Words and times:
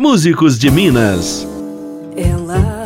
Músicos 0.00 0.56
de 0.56 0.70
Minas. 0.70 1.44
Ela 2.16 2.84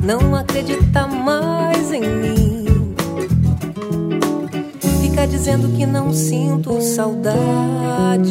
não 0.00 0.32
acredita 0.36 1.08
mais 1.08 1.90
em 1.90 2.02
mim. 2.02 2.94
Fica 5.02 5.26
dizendo 5.26 5.76
que 5.76 5.84
não 5.84 6.12
sinto 6.12 6.80
saudade. 6.80 8.28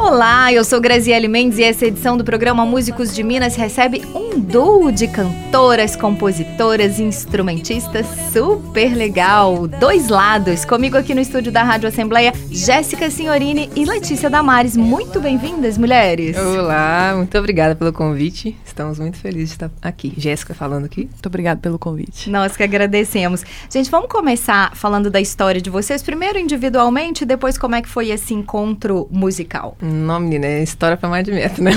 Olá, 0.00 0.52
eu 0.52 0.64
sou 0.64 0.80
Graziele 0.80 1.26
Mendes 1.26 1.58
e 1.58 1.64
essa 1.64 1.84
edição 1.84 2.16
do 2.16 2.24
programa 2.24 2.64
Músicos 2.64 3.12
de 3.12 3.24
Minas 3.24 3.56
recebe 3.56 4.00
um 4.14 4.38
duo 4.38 4.92
de 4.92 5.08
cantoras, 5.08 5.96
compositoras 5.96 7.00
e 7.00 7.02
instrumentistas 7.02 8.06
super 8.32 8.96
legal. 8.96 9.66
Dois 9.66 10.08
lados. 10.08 10.64
Comigo 10.64 10.96
aqui 10.96 11.14
no 11.14 11.20
estúdio 11.20 11.50
da 11.50 11.64
Rádio 11.64 11.88
Assembleia, 11.88 12.32
Jéssica 12.48 13.10
Signorini 13.10 13.68
e 13.74 13.84
Letícia 13.84 14.30
Damares. 14.30 14.76
Muito 14.76 15.20
bem-vindas, 15.20 15.76
mulheres. 15.76 16.38
Olá, 16.38 17.14
muito 17.16 17.36
obrigada 17.36 17.74
pelo 17.74 17.92
convite. 17.92 18.56
Estamos 18.64 19.00
muito 19.00 19.18
felizes 19.18 19.48
de 19.48 19.54
estar 19.56 19.70
aqui. 19.82 20.14
Jéssica 20.16 20.54
falando 20.54 20.84
aqui. 20.84 21.08
Muito 21.12 21.26
obrigada 21.26 21.60
pelo 21.60 21.78
convite. 21.78 22.30
Nós 22.30 22.56
que 22.56 22.62
agradecemos. 22.62 23.44
Gente, 23.68 23.90
vamos 23.90 24.08
começar 24.08 24.74
falando 24.76 25.10
da 25.10 25.20
história 25.20 25.60
de 25.60 25.68
vocês, 25.68 26.02
primeiro 26.04 26.38
individualmente, 26.38 27.26
depois 27.26 27.58
como 27.58 27.74
é 27.74 27.82
que 27.82 27.88
foi 27.88 28.10
esse 28.10 28.32
encontro 28.32 29.08
musical. 29.10 29.76
Não, 29.88 30.20
menina, 30.20 30.46
é 30.46 30.62
história 30.62 30.96
para 30.96 31.08
mais 31.08 31.24
de 31.24 31.32
metro, 31.32 31.62
né? 31.62 31.72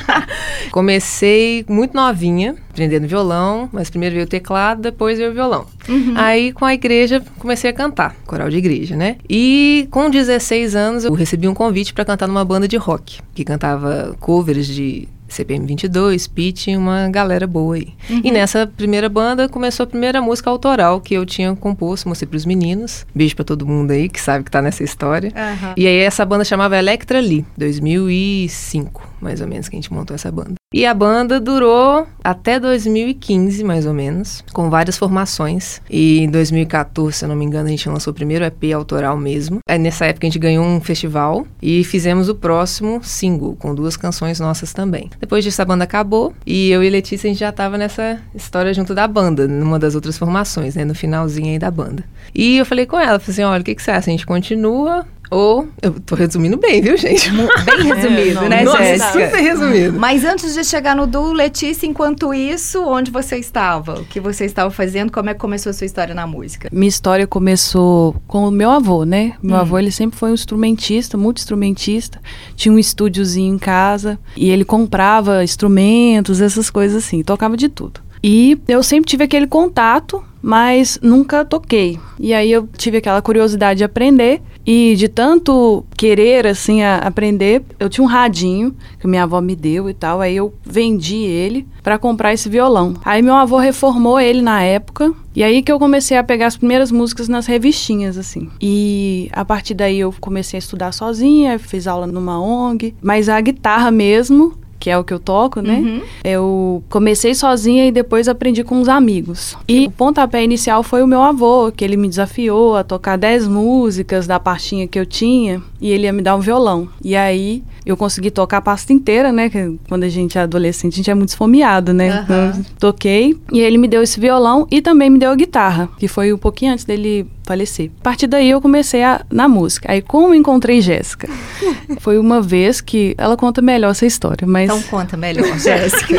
Comecei 0.70 1.64
muito 1.68 1.94
novinha, 1.94 2.54
aprendendo 2.70 3.06
violão, 3.06 3.68
mas 3.72 3.88
primeiro 3.88 4.14
veio 4.14 4.26
o 4.26 4.28
teclado, 4.28 4.82
depois 4.82 5.18
veio 5.18 5.30
o 5.30 5.34
violão. 5.34 5.66
Uhum. 5.88 6.14
Aí, 6.16 6.52
com 6.52 6.64
a 6.64 6.74
igreja, 6.74 7.22
comecei 7.38 7.70
a 7.70 7.72
cantar, 7.72 8.14
coral 8.26 8.50
de 8.50 8.58
igreja, 8.58 8.94
né? 8.94 9.16
E 9.28 9.88
com 9.90 10.10
16 10.10 10.76
anos, 10.76 11.04
eu 11.04 11.12
recebi 11.14 11.48
um 11.48 11.54
convite 11.54 11.94
para 11.94 12.04
cantar 12.04 12.26
numa 12.26 12.44
banda 12.44 12.68
de 12.68 12.76
rock, 12.76 13.20
que 13.34 13.44
cantava 13.44 14.14
covers 14.20 14.66
de 14.66 15.08
CPM 15.28 15.66
22, 15.66 16.26
Pitch, 16.26 16.68
uma 16.68 17.08
galera 17.08 17.46
boa 17.46 17.76
aí. 17.76 17.88
Uhum. 18.08 18.20
E 18.24 18.30
nessa 18.30 18.66
primeira 18.66 19.08
banda 19.08 19.48
começou 19.48 19.84
a 19.84 19.86
primeira 19.86 20.20
música 20.20 20.50
autoral 20.50 21.00
que 21.00 21.14
eu 21.14 21.24
tinha 21.24 21.54
composto, 21.54 22.08
mostrei 22.08 22.28
pros 22.28 22.44
meninos. 22.44 23.06
Beijo 23.14 23.36
para 23.36 23.44
todo 23.44 23.66
mundo 23.66 23.90
aí 23.90 24.08
que 24.08 24.20
sabe 24.20 24.44
que 24.44 24.50
tá 24.50 24.60
nessa 24.60 24.82
história. 24.82 25.30
Uhum. 25.34 25.74
E 25.76 25.86
aí 25.86 25.98
essa 25.98 26.24
banda 26.24 26.44
chamava 26.44 26.76
Electra 26.76 27.20
Lee, 27.20 27.44
2005, 27.56 29.07
mais 29.20 29.40
ou 29.40 29.46
menos, 29.46 29.68
que 29.68 29.76
a 29.76 29.78
gente 29.78 29.92
montou 29.92 30.14
essa 30.14 30.30
banda. 30.30 30.54
E 30.72 30.84
a 30.84 30.92
banda 30.92 31.40
durou 31.40 32.06
até 32.22 32.60
2015, 32.60 33.64
mais 33.64 33.86
ou 33.86 33.94
menos, 33.94 34.44
com 34.52 34.68
várias 34.68 34.98
formações. 34.98 35.80
E 35.88 36.18
em 36.18 36.30
2014, 36.30 37.16
se 37.16 37.24
eu 37.24 37.28
não 37.30 37.36
me 37.36 37.44
engano, 37.44 37.68
a 37.68 37.70
gente 37.70 37.88
lançou 37.88 38.10
o 38.10 38.14
primeiro 38.14 38.44
EP 38.44 38.74
autoral 38.74 39.16
mesmo. 39.16 39.60
Aí 39.66 39.78
nessa 39.78 40.04
época 40.04 40.26
a 40.26 40.28
gente 40.28 40.38
ganhou 40.38 40.62
um 40.62 40.78
festival 40.78 41.46
e 41.62 41.82
fizemos 41.84 42.28
o 42.28 42.34
próximo 42.34 43.02
single, 43.02 43.56
com 43.56 43.74
duas 43.74 43.96
canções 43.96 44.38
nossas 44.40 44.74
também. 44.74 45.08
Depois 45.18 45.42
disso 45.42 45.62
a 45.62 45.64
banda 45.64 45.84
acabou 45.84 46.34
e 46.46 46.70
eu 46.70 46.84
e 46.84 46.90
Letícia 46.90 47.28
a 47.28 47.30
gente 47.30 47.40
já 47.40 47.50
tava 47.50 47.78
nessa 47.78 48.20
história 48.34 48.74
junto 48.74 48.94
da 48.94 49.08
banda, 49.08 49.48
numa 49.48 49.78
das 49.78 49.94
outras 49.94 50.18
formações, 50.18 50.74
né, 50.74 50.84
no 50.84 50.94
finalzinho 50.94 51.48
aí 51.48 51.58
da 51.58 51.70
banda. 51.70 52.04
E 52.34 52.58
eu 52.58 52.66
falei 52.66 52.84
com 52.84 52.98
ela, 52.98 53.18
falei 53.18 53.32
assim, 53.32 53.42
olha, 53.42 53.62
o 53.62 53.64
que 53.64 53.74
que 53.74 53.82
você 53.82 53.90
acha? 53.90 54.10
A 54.10 54.12
gente 54.12 54.26
continua 54.26 55.06
ou, 55.30 55.68
eu 55.82 55.92
tô 56.00 56.14
resumindo 56.14 56.56
bem, 56.56 56.80
viu, 56.80 56.96
gente? 56.96 57.30
Bem 57.30 57.84
resumido, 57.94 58.44
é, 58.44 58.48
né, 58.48 58.64
Nossa, 58.64 58.78
Jéssica? 58.78 59.12
super 59.12 59.42
resumido. 59.42 59.98
Mas 59.98 60.24
antes 60.24 60.54
de 60.54 60.64
chegar 60.64 60.96
no 60.96 61.06
Du, 61.06 61.32
Letícia, 61.32 61.86
enquanto 61.86 62.32
isso, 62.32 62.82
onde 62.82 63.10
você 63.10 63.36
estava? 63.36 64.00
O 64.00 64.04
que 64.04 64.20
você 64.20 64.44
estava 64.44 64.70
fazendo? 64.70 65.12
Como 65.12 65.28
é 65.28 65.34
que 65.34 65.40
começou 65.40 65.70
a 65.70 65.72
sua 65.72 65.84
história 65.84 66.14
na 66.14 66.26
música? 66.26 66.68
Minha 66.72 66.88
história 66.88 67.26
começou 67.26 68.16
com 68.26 68.48
o 68.48 68.50
meu 68.50 68.70
avô, 68.70 69.04
né? 69.04 69.34
Meu 69.42 69.56
hum. 69.56 69.60
avô, 69.60 69.78
ele 69.78 69.90
sempre 69.90 70.18
foi 70.18 70.30
um 70.30 70.34
instrumentista, 70.34 71.18
muito 71.18 71.38
instrumentista. 71.38 72.20
Tinha 72.56 72.72
um 72.72 72.78
estúdiozinho 72.78 73.54
em 73.54 73.58
casa 73.58 74.18
e 74.36 74.50
ele 74.50 74.64
comprava 74.64 75.44
instrumentos, 75.44 76.40
essas 76.40 76.70
coisas 76.70 77.04
assim, 77.04 77.22
tocava 77.22 77.56
de 77.56 77.68
tudo. 77.68 78.00
E 78.22 78.58
eu 78.66 78.82
sempre 78.82 79.08
tive 79.08 79.24
aquele 79.24 79.46
contato, 79.46 80.24
mas 80.42 80.98
nunca 81.02 81.44
toquei. 81.44 81.98
E 82.18 82.32
aí 82.34 82.50
eu 82.50 82.68
tive 82.76 82.98
aquela 82.98 83.22
curiosidade 83.22 83.78
de 83.78 83.84
aprender 83.84 84.42
e 84.70 84.94
de 84.96 85.08
tanto 85.08 85.82
querer, 85.96 86.46
assim, 86.46 86.82
a, 86.82 86.98
aprender, 86.98 87.62
eu 87.80 87.88
tinha 87.88 88.04
um 88.04 88.06
radinho 88.06 88.74
que 89.00 89.06
minha 89.06 89.22
avó 89.22 89.40
me 89.40 89.56
deu 89.56 89.88
e 89.88 89.94
tal. 89.94 90.20
Aí 90.20 90.36
eu 90.36 90.52
vendi 90.62 91.16
ele 91.16 91.66
para 91.82 91.98
comprar 91.98 92.34
esse 92.34 92.50
violão. 92.50 92.94
Aí 93.02 93.22
meu 93.22 93.34
avô 93.34 93.56
reformou 93.56 94.20
ele 94.20 94.42
na 94.42 94.62
época. 94.62 95.10
E 95.34 95.42
aí 95.42 95.62
que 95.62 95.72
eu 95.72 95.78
comecei 95.78 96.18
a 96.18 96.22
pegar 96.22 96.48
as 96.48 96.56
primeiras 96.58 96.92
músicas 96.92 97.28
nas 97.28 97.46
revistinhas, 97.46 98.18
assim. 98.18 98.50
E 98.60 99.30
a 99.32 99.42
partir 99.42 99.72
daí 99.72 100.00
eu 100.00 100.14
comecei 100.20 100.58
a 100.58 100.60
estudar 100.60 100.92
sozinha, 100.92 101.58
fiz 101.58 101.86
aula 101.86 102.06
numa 102.06 102.38
ONG. 102.38 102.94
Mas 103.00 103.30
a 103.30 103.40
guitarra 103.40 103.90
mesmo, 103.90 104.52
que 104.78 104.90
é 104.90 104.96
o 104.96 105.04
que 105.04 105.12
eu 105.12 105.18
toco, 105.18 105.60
né? 105.60 105.76
Uhum. 105.76 106.02
Eu 106.24 106.82
comecei 106.88 107.34
sozinha 107.34 107.86
e 107.86 107.92
depois 107.92 108.28
aprendi 108.28 108.62
com 108.62 108.80
os 108.80 108.88
amigos. 108.88 109.56
E 109.66 109.86
o 109.86 109.90
pontapé 109.90 110.42
inicial 110.42 110.82
foi 110.82 111.02
o 111.02 111.06
meu 111.06 111.22
avô, 111.22 111.72
que 111.72 111.84
ele 111.84 111.96
me 111.96 112.08
desafiou 112.08 112.76
a 112.76 112.84
tocar 112.84 113.16
10 113.16 113.48
músicas 113.48 114.26
da 114.26 114.38
pastinha 114.38 114.86
que 114.86 114.98
eu 114.98 115.06
tinha 115.06 115.62
e 115.80 115.90
ele 115.90 116.04
ia 116.04 116.12
me 116.12 116.22
dar 116.22 116.36
um 116.36 116.40
violão. 116.40 116.88
E 117.02 117.16
aí 117.16 117.62
eu 117.88 117.96
consegui 117.96 118.30
tocar 118.30 118.58
a 118.58 118.60
pasta 118.60 118.92
inteira, 118.92 119.32
né? 119.32 119.50
Quando 119.88 120.02
a 120.02 120.10
gente 120.10 120.36
é 120.36 120.42
adolescente, 120.42 120.92
a 120.92 120.96
gente 120.96 121.10
é 121.10 121.14
muito 121.14 121.30
esfomeado, 121.30 121.94
né? 121.94 122.18
Uhum. 122.18 122.22
Então, 122.22 122.64
toquei 122.78 123.34
e 123.50 123.60
ele 123.60 123.78
me 123.78 123.88
deu 123.88 124.02
esse 124.02 124.20
violão 124.20 124.66
e 124.70 124.82
também 124.82 125.08
me 125.08 125.18
deu 125.18 125.30
a 125.30 125.34
guitarra, 125.34 125.88
que 125.98 126.06
foi 126.06 126.30
um 126.30 126.36
pouquinho 126.36 126.74
antes 126.74 126.84
dele 126.84 127.26
falecer. 127.48 127.90
A 128.00 128.02
partir 128.02 128.26
daí 128.26 128.50
eu 128.50 128.60
comecei 128.60 129.02
a, 129.02 129.24
na 129.30 129.48
música. 129.48 129.90
Aí 129.90 130.02
como 130.02 130.34
encontrei 130.34 130.82
Jéssica? 130.82 131.28
foi 132.00 132.18
uma 132.18 132.42
vez 132.42 132.82
que 132.82 133.14
ela 133.16 133.38
conta 133.38 133.62
melhor 133.62 133.92
essa 133.92 134.04
história, 134.04 134.46
mas 134.46 134.64
Então 134.64 134.82
conta 134.82 135.16
melhor, 135.16 135.58
Jéssica. 135.58 136.14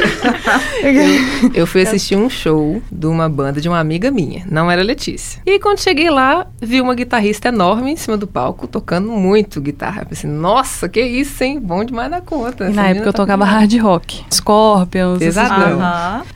eu, 0.81 1.51
eu 1.53 1.68
fui 1.68 1.84
assistir 1.84 2.16
um 2.16 2.30
show 2.31 2.81
de 2.91 3.06
uma 3.06 3.30
banda 3.30 3.62
de 3.62 3.69
uma 3.69 3.80
amiga 3.80 4.09
minha, 4.09 4.44
não 4.50 4.72
era 4.72 4.81
Letícia. 4.81 5.40
E 5.46 5.59
quando 5.59 5.80
cheguei 5.80 6.09
lá, 6.09 6.47
vi 6.59 6.81
uma 6.81 6.96
guitarrista 6.96 7.50
enorme 7.50 7.91
em 7.91 7.96
cima 7.96 8.18
do 8.18 8.25
palco 8.25 8.68
tocando 8.68 9.12
muito 9.12 9.62
guitarra. 9.62 10.01
Eu 10.01 10.07
pensei, 10.07 10.28
nossa, 10.28 10.90
que 10.90 11.00
isso, 11.00 11.44
hein? 11.44 11.58
Bom 11.59 11.83
demais 11.83 12.09
na 12.09 12.21
conta. 12.21 12.69
E 12.69 12.73
na 12.73 12.87
época 12.87 13.09
eu 13.09 13.13
tá 13.13 13.19
tocava 13.23 13.45
hard 13.45 13.73
rock. 13.79 14.23
Scorpions. 14.33 15.19
Pesadão. 15.19 15.79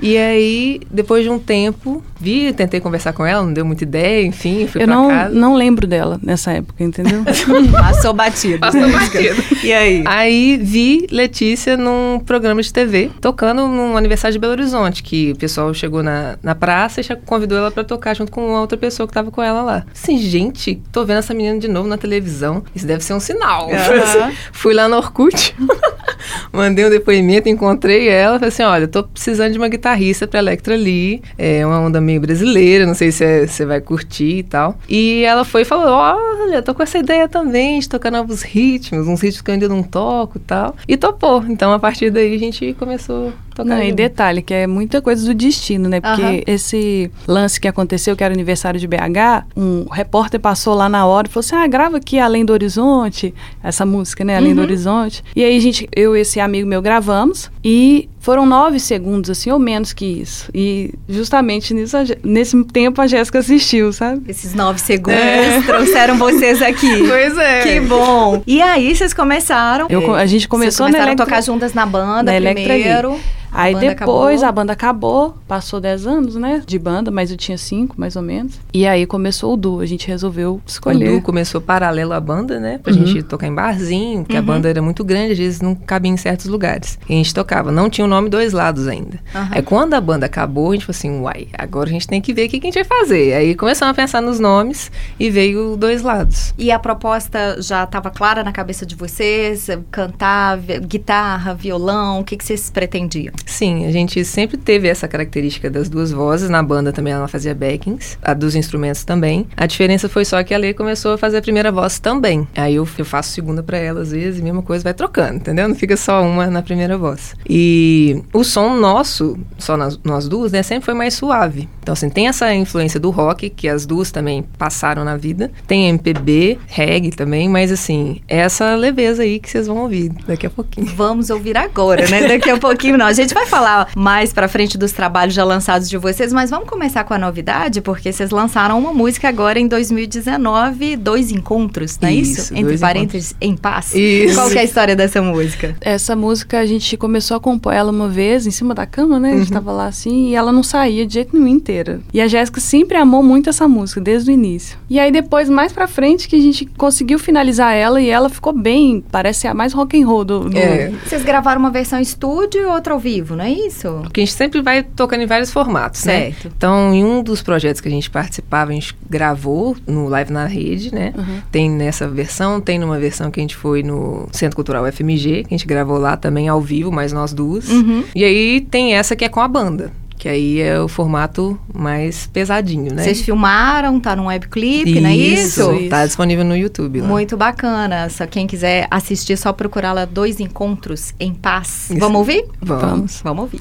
E 0.02 0.18
aí, 0.18 0.82
depois 0.92 1.24
de 1.24 1.30
um 1.30 1.40
tempo, 1.40 2.04
vi, 2.20 2.54
tentei 2.54 2.80
conversar 2.80 3.14
com 3.14 3.26
ela, 3.26 3.44
não 3.44 3.54
deu 3.54 3.66
muita 3.66 3.84
ideia, 3.84 4.26
enfim, 4.26 4.68
fui 4.68 4.82
eu 4.82 4.86
pra 4.88 4.96
não, 4.96 5.10
casa. 5.10 5.34
Eu 5.34 5.40
não 5.40 5.56
lembro 5.56 5.86
dela 5.86 6.20
nessa 6.24 6.52
época, 6.52 6.84
entendeu? 6.84 7.24
Passou 7.72 8.14
batido. 8.14 8.60
Passou 8.60 8.90
batido. 8.90 9.44
e 9.64 9.74
aí? 9.74 10.04
Aí 10.06 10.58
vi 10.58 11.08
Letícia 11.12 11.76
num 11.76 12.20
programa 12.26 12.62
de 12.62 12.72
TV, 12.72 13.12
tocando 13.20 13.68
num 13.68 13.98
aniversário 13.98 14.34
de 14.34 14.40
Belo 14.40 14.54
Horizonte, 14.54 15.04
que 15.04 15.32
o 15.32 15.36
pessoal 15.36 15.74
chegou 15.74 16.02
na, 16.02 16.38
na 16.42 16.56
praça 16.56 17.02
e 17.02 17.04
convidou 17.26 17.58
ela 17.58 17.72
para 17.72 17.84
tocar 17.84 18.14
junto 18.16 18.32
com 18.32 18.52
outra 18.52 18.78
pessoa 18.78 19.06
que 19.06 19.14
tava 19.14 19.30
com 19.30 19.42
ela 19.42 19.62
lá. 19.62 19.86
Assim, 19.94 20.18
gente, 20.18 20.82
tô 20.92 21.06
vendo 21.06 21.18
essa 21.18 21.34
menina 21.34 21.60
de 21.60 21.68
novo 21.68 21.88
na 21.88 21.98
televisão. 21.98 22.64
Isso 22.74 22.88
deve 22.88 23.04
ser 23.04 23.14
um 23.14 23.20
sinal. 23.20 23.68
Uhum. 23.68 24.32
Fui 24.54 24.74
lá 24.74 24.88
no 24.88 24.96
Orkut, 25.04 25.56
mandei 26.52 26.86
um 26.86 26.90
depoimento, 26.90 27.50
encontrei 27.50 28.08
ela, 28.08 28.40
falei 28.40 28.50
assim, 28.50 28.64
olha, 28.64 28.88
tô 28.88 29.04
precisando 29.04 29.52
de 29.52 29.58
uma 29.58 29.68
guitarrista 29.68 30.28
pra 30.28 30.40
Electra 30.40 30.76
Lee, 30.76 31.22
é 31.38 31.66
uma 31.66 31.80
onda 31.80 32.00
meio 32.00 32.22
brasileira, 32.22 32.86
não 32.86 32.94
sei 32.94 33.12
se 33.12 33.48
você 33.48 33.66
vai 33.66 33.82
curtir 33.82 34.38
e 34.38 34.44
tal. 34.44 34.78
E 34.88 35.24
ela 35.24 35.44
foi 35.44 35.62
e 35.62 35.66
falou, 35.66 35.88
olha, 35.88 36.62
tô 36.62 36.74
com 36.74 36.84
essa 36.84 36.98
ideia 36.98 37.28
também 37.28 37.80
de 37.80 37.90
tocar 37.90 38.12
novos 38.12 38.42
ritmos, 38.42 39.08
uns 39.08 39.22
ritmos 39.22 39.42
que 39.42 39.52
eu 39.52 39.54
ainda 39.54 39.68
não 39.68 39.84
toco 39.84 40.38
e 40.38 40.42
tal. 40.42 40.76
E 40.88 40.96
topou. 40.98 41.44
Então, 41.48 41.74
a 41.74 41.80
partir 41.80 42.10
daí, 42.10 42.36
a 42.36 42.40
gente 42.40 42.74
começou 42.80 43.34
Não, 43.64 43.82
e 43.84 43.92
detalhe, 43.92 44.42
que 44.42 44.54
é 44.54 44.68
muita 44.68 45.02
coisa 45.02 45.26
do 45.26 45.34
destino, 45.34 45.90
né? 45.90 46.02
Porque 46.02 46.22
uhum. 46.22 46.42
esse 46.48 47.12
lance 47.28 47.60
que 47.60 47.68
aconteceu, 47.68 48.16
que 48.16 48.24
era 48.24 48.34
aniversário 48.34 48.80
de 48.80 48.88
BH, 48.88 49.46
um 49.56 49.86
repórter 49.90 50.40
passou 50.40 50.74
lá 50.74 50.90
na 50.90 51.06
hora 51.06 51.28
e 51.28 51.32
falou 51.32 51.46
assim, 51.46 51.56
ah, 51.56 51.68
grava 51.68 51.98
aqui 51.98 52.20
Além 52.20 52.46
do 52.46 52.54
Horizonte, 52.54 53.34
essa 53.62 53.86
música, 53.86 54.24
né? 54.24 54.38
Além 54.38 54.50
uhum. 54.50 54.56
do 54.56 54.62
Horizonte. 54.62 55.24
E 55.36 55.44
aí, 55.44 55.56
a 55.56 55.60
gente, 55.60 55.88
eu 55.96 56.16
e 56.16 56.22
esse 56.22 56.40
amigo 56.40 56.68
meu 56.68 56.82
gravamos 56.82 57.52
e 57.64 58.10
foram 58.20 58.46
nove 58.46 58.80
segundos, 58.80 59.30
assim, 59.30 59.52
ou 59.52 59.60
menos 59.60 59.94
que 59.94 60.06
isso. 60.06 60.50
E 60.54 60.94
justamente 61.10 61.74
nisso, 61.74 61.98
nesse 62.24 62.62
tempo 62.66 63.02
a 63.02 63.08
Jéssica 63.08 63.40
assistiu, 63.40 63.92
sabe? 63.92 64.22
Esses 64.28 64.54
nove 64.54 64.80
segundos 64.80 65.20
é. 65.20 65.62
trouxeram 65.68 66.18
vocês 66.18 66.62
aqui. 66.62 67.08
Pois 67.08 67.38
é. 67.38 67.62
Que 67.64 67.80
bom. 67.82 68.42
E 68.48 68.62
aí 68.62 68.96
vocês 68.96 69.14
começaram. 69.14 69.88
Eu, 69.90 70.14
a 70.16 70.26
gente 70.26 70.48
começou 70.48 70.86
vocês 70.88 70.96
começaram 70.96 71.14
a 71.14 71.16
tocar 71.26 71.42
juntas 71.42 71.74
na 71.74 71.86
banda 71.86 72.32
na 72.40 72.54
primeiro. 72.54 73.20
Aí 73.56 73.76
banda 73.76 73.90
depois 73.90 74.42
acabou. 74.42 74.50
a 74.50 74.52
banda 74.52 74.74
acabou, 74.74 75.38
passou 75.48 75.80
10 75.80 76.08
anos, 76.08 76.36
né, 76.36 76.64
de 76.66 76.80
banda, 76.80 77.12
mas 77.12 77.30
eu 77.30 77.38
tinha 77.38 77.56
5, 77.56 77.94
mais 78.00 78.16
ou 78.16 78.24
menos. 78.24 78.60
E 78.74 78.88
aí 78.88 79.06
começou 79.06 79.54
o 79.54 79.58
duo, 79.58 79.80
a 79.80 79.86
gente 79.86 80.08
resolveu 80.08 80.54
O 80.56 80.62
escolher. 80.66 81.12
duo 81.12 81.22
começou 81.22 81.62
paralelo 81.62 82.14
à 82.14 82.20
banda, 82.20 82.60
né? 82.60 82.80
Pra 82.82 82.92
Uhum. 82.92 83.06
gente 83.06 83.22
tocar 83.22 83.46
em 83.46 83.54
barzinho, 83.54 84.24
porque 84.24 84.36
a 84.36 84.42
banda 84.42 84.68
era 84.68 84.82
muito 84.82 85.04
grande, 85.04 85.34
às 85.34 85.38
vezes 85.38 85.62
não 85.62 85.76
cabia 85.76 86.12
em 86.12 86.18
certos 86.18 86.48
lugares. 86.48 86.98
E 87.08 87.14
a 87.14 87.16
gente 87.16 87.32
tocava. 87.32 87.53
Não 87.72 87.90
tinha 87.90 88.06
o 88.06 88.08
nome 88.08 88.30
Dois 88.30 88.54
Lados 88.54 88.88
ainda. 88.88 89.20
Aham. 89.34 89.50
Aí 89.52 89.62
quando 89.62 89.94
a 89.94 90.02
banda 90.02 90.26
acabou, 90.26 90.72
a 90.72 90.74
gente 90.74 90.86
falou 90.86 90.98
assim, 90.98 91.20
uai, 91.22 91.48
agora 91.58 91.90
a 91.90 91.92
gente 91.92 92.08
tem 92.08 92.22
que 92.22 92.34
ver 92.34 92.48
o 92.48 92.50
que, 92.50 92.58
a 92.58 92.60
gente 92.60 92.74
vai 92.74 92.84
fazer. 92.84 93.34
Aí 93.34 93.56
começamos 93.56 93.92
a 93.92 93.96
pensar 93.96 94.22
nos 94.22 94.40
nomes 94.40 94.92
e 95.20 95.30
veio 95.30 95.76
Dois 95.78 96.02
Lados. 96.02 96.54
E 96.58 96.72
a 96.72 96.80
proposta 96.80 97.62
já 97.62 97.84
estava 97.84 98.10
clara 98.10 98.44
na 98.44 98.52
cabeça 98.52 98.86
de 98.86 98.96
vocês? 98.96 99.68
Cantar, 99.92 100.58
guitarra, 100.58 101.54
violão, 101.54 102.22
o 102.22 102.24
que, 102.24 102.38
que 102.38 102.44
vocês 102.44 102.70
pretendiam? 102.70 103.34
Sim, 103.46 103.86
a 103.86 103.92
gente 103.92 104.24
sempre 104.26 104.58
teve 104.58 104.88
essa 104.88 105.08
característica 105.08 105.70
das 105.70 105.90
duas 105.90 106.12
vozes. 106.12 106.50
Na 106.50 106.64
banda 106.64 106.92
também 106.92 107.14
ela 107.14 107.28
fazia 107.28 107.54
backings, 107.54 108.18
a 108.22 108.34
dos 108.34 108.56
instrumentos 108.56 109.04
também. 109.04 109.48
A 109.56 109.66
diferença 109.66 110.08
foi 110.10 110.26
só 110.26 110.42
que 110.44 110.54
a 110.54 110.58
Lê 110.58 110.74
começou 110.74 111.14
a 111.14 111.18
fazer 111.18 111.38
a 111.38 111.42
primeira 111.42 111.72
voz 111.72 112.00
também. 112.00 112.48
Aí 112.56 112.76
eu, 112.76 112.88
eu 112.98 113.06
faço 113.06 113.32
segunda 113.32 113.62
pra 113.64 113.78
ela 113.78 114.02
às 114.02 114.12
vezes, 114.12 114.40
e 114.40 114.44
mesma 114.44 114.62
coisa 114.62 114.84
vai 114.84 114.94
trocando, 114.94 115.36
entendeu? 115.36 115.68
Não 115.68 115.76
fica 115.76 115.98
só 115.98 116.22
uma 116.24 116.48
na 116.48 116.62
primeira 116.62 116.98
voz. 116.98 117.36
E 117.50 118.22
o 118.34 118.44
som 118.44 118.76
nosso, 118.76 119.38
só 119.58 119.76
nas- 119.78 120.00
nós 120.04 120.28
duas, 120.28 120.52
né, 120.52 120.64
sempre 120.64 120.86
foi 120.86 120.94
mais 120.94 121.14
suave. 121.14 121.68
Então, 121.82 121.94
assim, 121.94 122.10
tem 122.10 122.28
essa 122.28 122.54
influência 122.54 123.00
do 123.00 123.10
rock, 123.10 123.50
que 123.50 123.68
as 123.68 123.86
duas 123.86 124.12
também 124.12 124.44
passaram 124.58 125.04
na 125.04 125.18
vida. 125.18 125.52
Tem 125.68 125.90
MPB, 125.90 126.58
reggae 126.68 127.12
também, 127.12 127.50
mas 127.50 127.72
assim, 127.72 128.22
é 128.28 128.38
essa 128.40 128.76
leveza 128.76 129.24
aí 129.24 129.40
que 129.40 129.50
vocês 129.50 129.68
vão 129.68 129.78
ouvir 129.80 130.10
daqui 130.26 130.46
a 130.46 130.50
pouquinho. 130.50 130.88
Vamos 130.96 131.30
ouvir 131.30 131.58
agora, 131.58 132.08
né? 132.08 132.28
Daqui 132.28 132.50
a 132.50 132.58
pouquinho 132.58 132.98
não. 132.98 133.06
A 133.06 133.14
gente 133.14 133.34
vai 133.34 133.46
falar 133.46 133.90
mais 133.96 134.32
pra 134.32 134.48
frente 134.48 134.78
dos 134.78 134.92
trabalhos 134.94 135.34
já 135.34 135.44
lançados 135.44 135.90
de 135.90 135.98
vocês, 135.98 136.32
mas 136.32 136.50
vamos 136.50 136.70
começar 136.70 137.04
com 137.04 137.14
a 137.14 137.18
novidade, 137.18 137.82
porque 137.82 138.12
vocês 138.14 138.32
lançaram 138.32 138.80
uma 138.80 138.94
música 138.94 139.28
agora 139.28 139.60
em 139.60 139.68
2019, 139.68 140.96
Dois 140.98 141.32
Encontros, 141.32 141.98
não 142.02 142.10
é 142.10 142.14
isso? 142.14 142.42
Isso, 142.42 142.56
Entre 142.56 142.78
parênteses, 142.78 143.36
em 143.42 143.56
paz. 143.56 143.94
Isso. 143.94 144.36
Qual 144.36 144.50
que 144.50 144.58
é 144.58 144.62
a 144.62 144.64
história 144.64 144.96
dessa 144.96 145.22
música? 145.22 145.76
Essa 145.82 146.16
música 146.16 146.60
a 146.60 146.66
gente 146.66 146.96
começou 146.98 147.33
a 147.36 147.40
compor 147.40 147.74
ela 147.74 147.92
uma 147.92 148.08
vez 148.08 148.46
em 148.48 148.52
cima 148.52 148.74
da 148.74 148.86
cama, 148.86 149.20
né? 149.20 149.34
A 149.34 149.38
gente 149.38 149.52
tava 149.52 149.72
lá 149.72 149.88
assim 149.88 150.30
e 150.30 150.36
ela 150.36 150.52
não 150.52 150.64
saía 150.64 151.06
de 151.06 151.14
jeito 151.16 151.36
nenhum 151.36 151.48
inteira. 151.48 152.00
E 152.14 152.20
a 152.22 152.28
Jéssica 152.28 152.60
sempre 152.62 152.98
amou 152.98 153.22
muito 153.24 153.50
essa 153.50 153.68
música, 153.68 154.00
desde 154.02 154.32
o 154.32 154.34
início. 154.34 154.78
E 154.90 155.00
aí 155.00 155.12
depois, 155.12 155.50
mais 155.50 155.72
pra 155.74 155.88
frente, 155.88 156.28
que 156.28 156.36
a 156.36 156.40
gente 156.42 156.66
conseguiu 156.66 157.18
finalizar 157.20 157.74
ela 157.74 158.02
e 158.02 158.10
ela 158.10 158.30
ficou 158.30 158.54
bem, 158.54 159.04
parece 159.12 159.48
a 159.48 159.54
mais 159.54 159.74
rock 159.74 160.02
and 160.02 160.06
roll 160.08 160.24
do. 160.26 160.50
do- 160.50 160.58
É. 160.58 160.92
Vocês 161.06 161.24
gravaram 161.24 161.60
uma 161.60 161.72
versão 161.72 162.00
estúdio 162.00 162.62
e 162.62 162.66
outra 162.66 162.94
ao 162.94 163.00
vivo, 163.00 163.36
não 163.36 163.46
é 163.46 163.52
isso? 163.52 163.88
Porque 164.04 164.22
a 164.22 164.26
gente 164.26 164.36
sempre 164.36 164.62
vai 164.62 164.84
tocando 164.84 165.22
em 165.22 165.26
vários 165.28 165.52
formatos, 165.52 166.04
né? 166.06 166.32
Certo. 166.32 166.52
Então, 166.56 166.94
em 166.94 167.04
um 167.04 167.22
dos 167.24 167.42
projetos 167.42 167.80
que 167.82 167.88
a 167.88 167.92
gente 167.92 168.10
participava, 168.10 168.72
a 168.72 168.74
gente 168.74 168.96
gravou 169.10 169.76
no 169.88 170.08
Live 170.10 170.32
na 170.34 170.46
Rede, 170.46 170.94
né? 170.94 171.14
Tem 171.52 171.70
nessa 171.70 172.08
versão, 172.08 172.60
tem 172.60 172.78
numa 172.78 173.00
versão 173.00 173.32
que 173.32 173.40
a 173.40 173.44
gente 173.44 173.56
foi 173.56 173.82
no 173.84 174.28
Centro 174.32 174.56
Cultural 174.56 174.86
FMG, 174.92 175.44
que 175.44 175.54
a 175.54 175.58
gente 175.58 175.66
gravou 175.68 175.98
lá 175.98 176.18
também 176.18 176.48
ao 176.50 176.60
vivo, 176.60 176.92
mas 176.92 177.14
nós 177.14 177.23
duas. 177.32 177.70
Uhum. 177.70 178.04
E 178.16 178.26
aí 178.26 178.60
tem 178.60 178.96
essa 178.96 179.16
que 179.16 179.24
é 179.24 179.30
com 179.30 179.40
a 179.40 179.48
banda, 179.48 179.92
que 180.18 180.28
aí 180.28 180.60
é 180.60 180.80
o 180.80 180.88
formato 180.88 181.60
mais 181.74 182.28
pesadinho, 182.28 182.94
né? 182.94 183.04
Vocês 183.04 183.22
filmaram, 183.22 184.00
tá 184.00 184.16
num 184.16 184.26
webclip, 184.28 185.00
não 185.00 185.10
é 185.10 185.16
isso? 185.16 185.72
Isso. 185.74 185.90
Tá 185.90 186.06
disponível 186.06 186.44
no 186.44 186.56
YouTube 186.56 187.02
lá. 187.02 187.08
Muito 187.08 187.38
bacana. 187.38 188.10
Só 188.10 188.26
quem 188.26 188.48
quiser 188.48 188.88
assistir, 188.90 189.34
é 189.34 189.36
só 189.36 189.54
procurar 189.54 189.94
lá 189.94 190.06
Dois 190.06 190.40
Encontros 190.40 191.14
em 191.20 191.34
Paz. 191.34 191.90
Isso. 191.90 192.00
Vamos 192.00 192.20
ouvir? 192.20 192.46
Vamos. 192.62 193.22
Vamos 193.22 193.42
ouvir. 193.44 193.60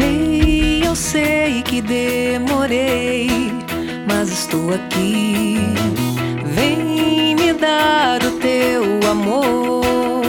Ei, 0.00 0.82
eu 0.86 0.96
sei 0.96 1.62
que 1.62 1.82
demorei, 1.82 3.37
mas 4.18 4.30
estou 4.32 4.74
aqui. 4.74 5.58
Vem 6.44 7.36
me 7.36 7.52
dar 7.52 8.20
o 8.20 8.32
teu 8.40 8.82
amor. 9.08 10.24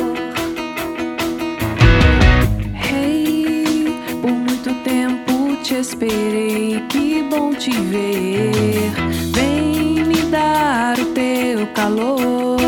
Hey, 2.75 3.91
por 4.21 4.31
muito 4.31 4.75
tempo 4.83 5.55
te 5.63 5.73
esperei, 5.73 6.83
que 6.87 7.23
bom 7.31 7.51
te 7.51 7.71
ver. 7.71 8.91
Vem 9.33 10.05
me 10.05 10.21
dar 10.29 10.99
o 10.99 11.05
teu 11.05 11.65
calor. 11.73 12.59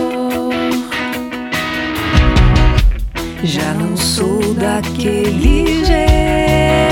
Já 3.44 3.76
não 3.76 3.96
sou 3.96 4.56
daquele 4.56 5.86
jeito. 5.86 6.91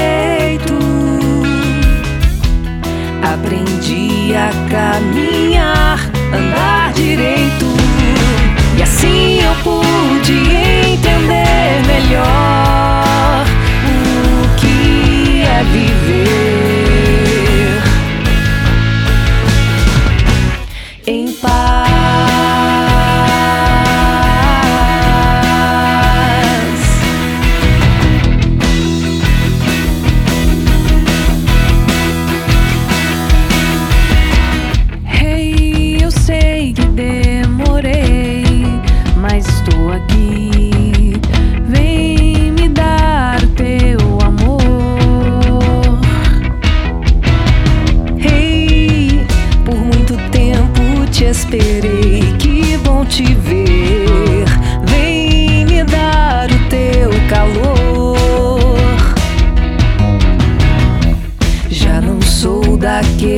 A 5.00 5.02
caminhar, 5.02 5.29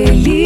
daquele 0.01 0.40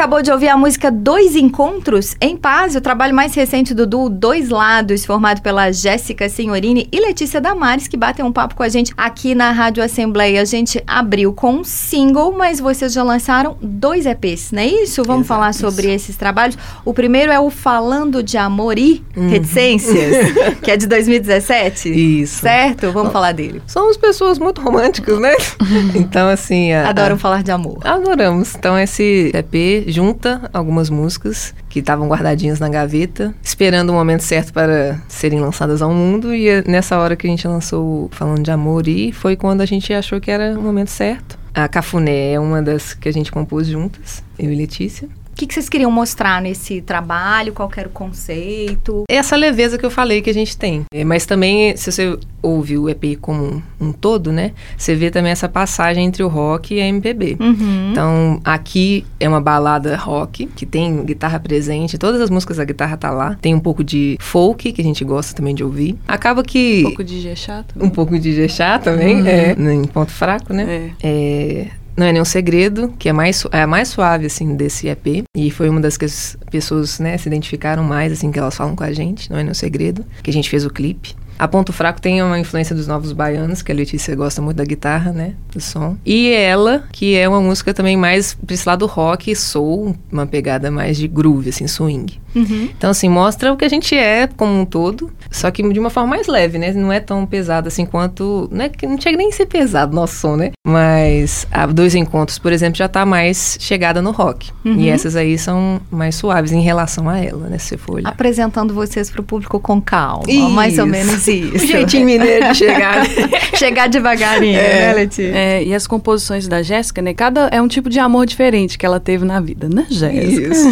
acabou 0.00 0.22
de 0.22 0.32
ouvir 0.32 0.48
a 0.48 0.56
música 0.56 0.90
Dois 0.90 1.36
Encontros 1.36 2.16
em 2.22 2.34
Paz, 2.34 2.74
o 2.74 2.80
trabalho 2.80 3.14
mais 3.14 3.34
recente 3.34 3.74
do 3.74 3.86
duo 3.86 4.08
Dois 4.08 4.48
Lados, 4.48 5.04
formado 5.04 5.42
pela 5.42 5.70
Jéssica 5.72 6.26
Senhorini 6.26 6.88
e 6.90 6.98
Letícia 6.98 7.38
Damares, 7.38 7.86
que 7.86 7.98
batem 7.98 8.24
um 8.24 8.32
papo 8.32 8.54
com 8.54 8.62
a 8.62 8.68
gente 8.70 8.94
aqui 8.96 9.34
na 9.34 9.50
Rádio 9.52 9.84
Assembleia. 9.84 10.40
A 10.40 10.44
gente 10.46 10.82
abriu 10.86 11.34
com 11.34 11.56
um 11.56 11.64
single, 11.64 12.32
mas 12.32 12.58
vocês 12.60 12.94
já 12.94 13.02
lançaram 13.02 13.58
dois 13.60 14.06
EPs, 14.06 14.52
não 14.52 14.62
é 14.62 14.68
isso? 14.68 15.04
Vamos 15.04 15.26
Exato, 15.26 15.38
falar 15.38 15.50
isso. 15.50 15.60
sobre 15.60 15.92
esses 15.92 16.16
trabalhos. 16.16 16.56
O 16.82 16.94
primeiro 16.94 17.30
é 17.30 17.38
o 17.38 17.50
Falando 17.50 18.22
de 18.22 18.38
Amor 18.38 18.78
e 18.78 19.04
Reticências, 19.14 20.32
que 20.64 20.70
é 20.70 20.78
de 20.78 20.86
2017. 20.86 22.22
Isso. 22.22 22.40
Certo? 22.40 22.90
Vamos 22.90 23.12
falar 23.12 23.32
dele. 23.32 23.60
Somos 23.66 23.98
pessoas 23.98 24.38
muito 24.38 24.62
românticas, 24.62 25.18
né? 25.20 25.34
então, 25.94 26.26
assim. 26.26 26.72
a- 26.72 26.88
Adoram 26.88 27.16
a- 27.16 27.18
falar 27.18 27.42
de 27.42 27.50
amor. 27.50 27.78
Adoramos. 27.84 28.54
Então 28.54 28.78
esse 28.78 29.30
EP 29.34 29.89
junta 29.90 30.48
algumas 30.52 30.90
músicas 30.90 31.54
que 31.68 31.80
estavam 31.80 32.08
guardadinhas 32.08 32.60
na 32.60 32.68
gaveta, 32.68 33.34
esperando 33.42 33.90
o 33.90 33.92
momento 33.92 34.22
certo 34.22 34.52
para 34.52 35.00
serem 35.08 35.40
lançadas 35.40 35.82
ao 35.82 35.92
mundo. 35.92 36.34
E 36.34 36.48
é 36.48 36.64
nessa 36.66 36.98
hora 36.98 37.16
que 37.16 37.26
a 37.26 37.30
gente 37.30 37.46
lançou 37.46 38.08
Falando 38.12 38.42
de 38.42 38.50
Amor 38.50 38.88
e 38.88 39.12
foi 39.12 39.36
quando 39.36 39.60
a 39.60 39.66
gente 39.66 39.92
achou 39.92 40.20
que 40.20 40.30
era 40.30 40.58
o 40.58 40.62
momento 40.62 40.90
certo. 40.90 41.38
A 41.52 41.66
Cafuné 41.66 42.32
é 42.32 42.40
uma 42.40 42.62
das 42.62 42.94
que 42.94 43.08
a 43.08 43.12
gente 43.12 43.32
compôs 43.32 43.66
juntas, 43.66 44.22
eu 44.38 44.52
e 44.52 44.54
Letícia. 44.54 45.08
O 45.32 45.36
que, 45.40 45.46
que 45.46 45.54
vocês 45.54 45.68
queriam 45.68 45.90
mostrar 45.90 46.42
nesse 46.42 46.80
trabalho? 46.80 47.52
Qual 47.52 47.68
que 47.68 47.80
era 47.80 47.88
o 47.88 47.92
conceito? 47.92 49.04
Essa 49.08 49.36
leveza 49.36 49.78
que 49.78 49.86
eu 49.86 49.90
falei 49.90 50.20
que 50.20 50.28
a 50.28 50.34
gente 50.34 50.56
tem. 50.56 50.84
É, 50.92 51.04
Mas 51.04 51.24
também, 51.24 51.76
se 51.76 51.90
você 51.90 52.18
ouve 52.42 52.76
o 52.76 52.88
EP 52.88 53.18
como 53.20 53.44
um, 53.44 53.62
um 53.88 53.92
todo, 53.92 54.32
né? 54.32 54.52
Você 54.76 54.94
vê 54.94 55.10
também 55.10 55.32
essa 55.32 55.48
passagem 55.48 56.04
entre 56.04 56.22
o 56.22 56.28
rock 56.28 56.74
e 56.74 56.80
a 56.80 56.86
MPB. 56.86 57.36
Uhum. 57.40 57.90
Então, 57.90 58.40
aqui 58.44 59.04
é 59.18 59.28
uma 59.28 59.40
balada 59.40 59.96
rock, 59.96 60.46
que 60.46 60.66
tem 60.66 61.04
guitarra 61.04 61.38
presente, 61.38 61.98
todas 61.98 62.20
as 62.20 62.30
músicas 62.30 62.58
a 62.58 62.64
guitarra 62.64 62.96
tá 62.96 63.10
lá. 63.10 63.36
Tem 63.40 63.54
um 63.54 63.60
pouco 63.60 63.82
de 63.82 64.16
folk, 64.20 64.72
que 64.72 64.80
a 64.80 64.84
gente 64.84 65.04
gosta 65.04 65.34
também 65.34 65.54
de 65.54 65.64
ouvir. 65.64 65.98
Acaba 66.06 66.42
que... 66.42 66.80
Um 66.80 66.88
pouco 66.88 67.04
de 67.04 67.20
G 67.20 67.36
chato. 67.36 67.74
Um 67.80 67.88
pouco 67.88 68.18
de 68.18 68.32
Jexá 68.34 68.78
também, 68.78 69.26
é, 69.26 69.52
em 69.52 69.84
ponto 69.84 70.10
fraco, 70.10 70.52
né? 70.52 70.92
É. 71.02 71.08
É, 71.08 71.66
não 72.00 72.06
é 72.06 72.12
nenhum 72.12 72.24
segredo, 72.24 72.94
que 72.98 73.10
é, 73.10 73.12
mais, 73.12 73.44
é 73.52 73.60
a 73.60 73.66
mais 73.66 73.88
suave, 73.88 74.24
assim, 74.24 74.56
desse 74.56 74.88
EP. 74.88 75.22
E 75.36 75.50
foi 75.50 75.68
uma 75.68 75.80
das 75.80 75.98
que 75.98 76.06
as 76.06 76.34
pessoas, 76.50 76.98
né, 76.98 77.18
se 77.18 77.28
identificaram 77.28 77.84
mais, 77.84 78.10
assim, 78.10 78.32
que 78.32 78.38
elas 78.38 78.56
falam 78.56 78.74
com 78.74 78.82
a 78.82 78.90
gente. 78.90 79.30
Não 79.30 79.38
é 79.38 79.42
nenhum 79.42 79.54
segredo, 79.54 80.02
que 80.22 80.30
a 80.30 80.32
gente 80.32 80.48
fez 80.48 80.64
o 80.64 80.70
clipe. 80.70 81.14
A 81.40 81.48
Ponto 81.48 81.72
Fraco 81.72 82.00
tem 82.00 82.22
uma 82.22 82.38
influência 82.38 82.76
dos 82.76 82.86
Novos 82.86 83.12
Baianos, 83.12 83.62
que 83.62 83.72
a 83.72 83.74
Letícia 83.74 84.14
gosta 84.14 84.42
muito 84.42 84.58
da 84.58 84.64
guitarra, 84.64 85.10
né, 85.12 85.34
do 85.52 85.60
som. 85.60 85.96
E 86.04 86.30
ela, 86.32 86.84
que 86.92 87.16
é 87.16 87.26
uma 87.28 87.40
música 87.40 87.72
também 87.72 87.96
mais 87.96 88.34
pra 88.34 88.52
esse 88.54 88.68
lado 88.68 88.84
rock, 88.86 89.34
soul, 89.34 89.96
uma 90.12 90.26
pegada 90.26 90.70
mais 90.70 90.96
de 90.98 91.08
groove, 91.08 91.48
assim, 91.48 91.66
swing. 91.66 92.20
Uhum. 92.34 92.68
Então, 92.76 92.90
assim, 92.90 93.08
mostra 93.08 93.52
o 93.52 93.56
que 93.56 93.64
a 93.64 93.68
gente 93.68 93.92
é 93.96 94.28
como 94.36 94.52
um 94.60 94.64
todo, 94.64 95.10
só 95.30 95.50
que 95.50 95.68
de 95.72 95.80
uma 95.80 95.90
forma 95.90 96.10
mais 96.10 96.28
leve, 96.28 96.58
né? 96.58 96.72
Não 96.72 96.92
é 96.92 97.00
tão 97.00 97.26
pesado 97.26 97.66
assim 97.66 97.84
quanto. 97.84 98.48
Não, 98.52 98.66
é, 98.66 98.68
que- 98.68 98.86
não 98.86 99.00
chega 99.00 99.16
nem 99.16 99.30
a 99.30 99.32
ser 99.32 99.46
pesado 99.46 99.94
nosso 99.96 100.14
som, 100.16 100.36
né? 100.36 100.52
Mas 100.64 101.46
a 101.50 101.66
Dois 101.66 101.94
Encontros, 101.96 102.38
por 102.38 102.52
exemplo, 102.52 102.76
já 102.76 102.86
tá 102.88 103.04
mais 103.04 103.56
chegada 103.60 104.00
no 104.00 104.12
rock. 104.12 104.52
Uhum. 104.64 104.76
E 104.78 104.88
essas 104.88 105.16
aí 105.16 105.36
são 105.36 105.80
mais 105.90 106.14
suaves 106.14 106.52
em 106.52 106.60
relação 106.60 107.08
a 107.08 107.18
ela, 107.18 107.48
né? 107.48 107.58
Se 107.58 107.68
você 107.70 107.76
for 107.76 107.94
olhar. 107.96 108.08
Apresentando 108.08 108.72
vocês 108.72 109.10
pro 109.10 109.24
público 109.24 109.58
com 109.58 109.80
calma. 109.80 110.22
Mais 110.50 110.78
ou 110.78 110.84
Isso. 110.86 110.92
menos 110.92 111.26
isso. 111.32 111.64
O 111.64 111.66
jeitinho 111.68 112.04
mineiro 112.06 112.52
de 112.52 112.58
chegar. 112.58 113.06
Chegar 113.56 113.88
devagarinho, 113.88 114.56
né, 114.56 114.92
Letícia? 114.94 115.36
É, 115.36 115.62
e 115.62 115.74
as 115.74 115.86
composições 115.86 116.48
da 116.48 116.62
Jéssica, 116.62 117.02
né? 117.02 117.12
Cada 117.12 117.48
é 117.52 117.60
um 117.60 117.68
tipo 117.68 117.90
de 117.90 117.98
amor 117.98 118.24
diferente 118.24 118.78
que 118.78 118.86
ela 118.86 118.98
teve 118.98 119.24
na 119.24 119.40
vida, 119.40 119.68
né, 119.68 119.86
Jéssica? 119.90 120.48
Isso. 120.48 120.68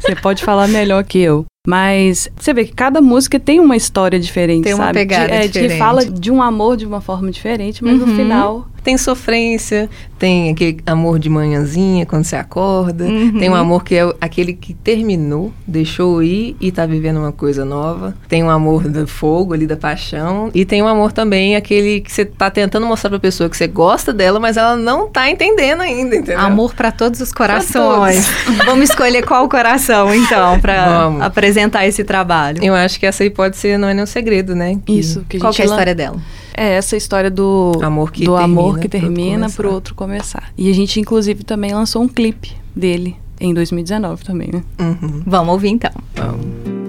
Você 0.00 0.16
pode 0.16 0.42
falar 0.42 0.66
melhor 0.68 1.04
que 1.04 1.18
eu. 1.18 1.44
Mas 1.66 2.26
você 2.38 2.54
vê 2.54 2.64
que 2.64 2.72
cada 2.72 3.02
música 3.02 3.38
tem 3.38 3.60
uma 3.60 3.76
história 3.76 4.18
diferente, 4.18 4.64
Tem 4.64 4.72
uma 4.72 4.84
sabe? 4.84 5.00
pegada 5.00 5.26
de, 5.28 5.32
é, 5.34 5.46
diferente. 5.46 5.72
Que 5.72 5.78
fala 5.78 6.04
de 6.06 6.30
um 6.30 6.40
amor 6.42 6.74
de 6.76 6.86
uma 6.86 7.02
forma 7.02 7.30
diferente, 7.30 7.84
mas 7.84 8.00
Uhum. 8.00 8.06
no 8.06 8.16
final 8.16 8.66
Tem 8.82 8.96
sofrência, 8.96 9.90
tem 10.18 10.48
aquele 10.52 10.78
amor 10.86 11.18
de 11.18 11.28
manhãzinha 11.28 12.06
quando 12.06 12.24
você 12.24 12.34
acorda, 12.34 13.04
Uhum. 13.04 13.38
tem 13.38 13.50
um 13.50 13.54
amor 13.54 13.84
que 13.84 13.94
é 13.94 14.10
aquele 14.18 14.54
que 14.54 14.72
terminou, 14.72 15.52
deixou 15.66 16.22
ir 16.22 16.56
e 16.58 16.72
tá 16.72 16.86
vivendo 16.86 17.18
uma 17.18 17.30
coisa 17.30 17.62
nova. 17.62 18.14
Tem 18.26 18.42
um 18.42 18.48
amor 18.48 18.84
do 18.88 19.06
fogo 19.06 19.52
ali, 19.52 19.66
da 19.66 19.76
paixão. 19.76 20.48
E 20.54 20.64
tem 20.64 20.82
um 20.82 20.88
amor 20.88 21.12
também, 21.12 21.56
aquele 21.56 22.00
que 22.00 22.10
você 22.10 22.24
tá 22.24 22.50
tentando 22.50 22.86
mostrar 22.86 23.10
pra 23.10 23.18
pessoa 23.18 23.50
que 23.50 23.56
você 23.58 23.66
gosta 23.66 24.14
dela, 24.14 24.40
mas 24.40 24.56
ela 24.56 24.74
não 24.76 25.06
tá 25.10 25.30
entendendo 25.30 25.82
ainda, 25.82 26.16
entendeu? 26.16 26.40
Amor 26.40 26.72
para 26.74 26.90
todos 26.90 27.20
os 27.20 27.34
corações. 27.34 28.26
Vamos 28.64 28.88
escolher 28.88 29.26
qual 29.26 29.46
coração, 29.46 30.14
então, 30.14 30.58
para 30.58 30.86
Vamos. 31.02 31.22
Apresentar 31.50 31.86
esse 31.86 32.04
trabalho. 32.04 32.62
Eu 32.64 32.74
acho 32.74 32.98
que 32.98 33.06
essa 33.06 33.22
aí 33.22 33.30
pode 33.30 33.56
ser, 33.56 33.78
não 33.78 33.88
é 33.88 33.94
nenhum 33.94 34.06
segredo, 34.06 34.54
né? 34.54 34.78
Que- 34.84 34.98
isso 34.98 35.24
que 35.28 35.36
a 35.36 35.40
Qual 35.40 35.52
que 35.52 35.62
é 35.62 35.64
a 35.64 35.68
história 35.68 35.94
dela? 35.94 36.16
É 36.54 36.74
essa 36.74 36.96
história 36.96 37.30
do 37.30 37.72
Amor 37.82 38.10
que 38.10 38.24
do 38.24 38.36
termina 38.36 38.44
amor 38.44 38.78
que 38.78 38.88
pro 38.88 38.98
outro 38.98 39.00
termina 39.14 39.38
começar. 39.38 39.56
pro 39.56 39.72
outro 39.72 39.94
começar. 39.94 40.52
E 40.58 40.70
a 40.70 40.74
gente 40.74 41.00
inclusive 41.00 41.44
também 41.44 41.72
lançou 41.72 42.02
um 42.02 42.08
clipe 42.08 42.52
dele 42.74 43.16
em 43.40 43.54
2019 43.54 44.24
também, 44.24 44.50
né? 44.52 44.62
Uhum. 44.78 45.22
Vamos 45.26 45.52
ouvir 45.52 45.68
então. 45.68 45.92
Vamos. 46.14 46.79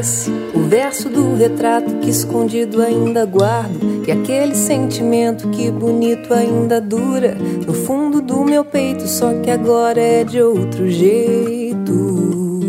Vê-se 0.00 0.30
o 0.54 0.60
verso 0.60 1.10
do 1.10 1.34
retrato 1.34 1.96
que 1.96 2.08
escondido 2.08 2.80
ainda 2.80 3.26
guardo 3.26 4.02
E 4.08 4.10
aquele 4.10 4.54
sentimento 4.54 5.50
que 5.50 5.70
bonito 5.70 6.32
ainda 6.32 6.80
dura 6.80 7.36
No 7.66 7.74
fundo 7.74 8.22
do 8.22 8.42
meu 8.42 8.64
peito, 8.64 9.06
só 9.06 9.34
que 9.42 9.50
agora 9.50 10.00
é 10.00 10.24
de 10.24 10.40
outro 10.40 10.88
jeito. 10.88 12.60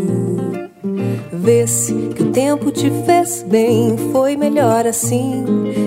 Vê-se 1.32 1.94
que 2.14 2.22
o 2.22 2.32
tempo 2.32 2.70
te 2.70 2.90
fez 3.06 3.42
bem, 3.48 3.96
foi 4.12 4.36
melhor 4.36 4.86
assim 4.86 5.42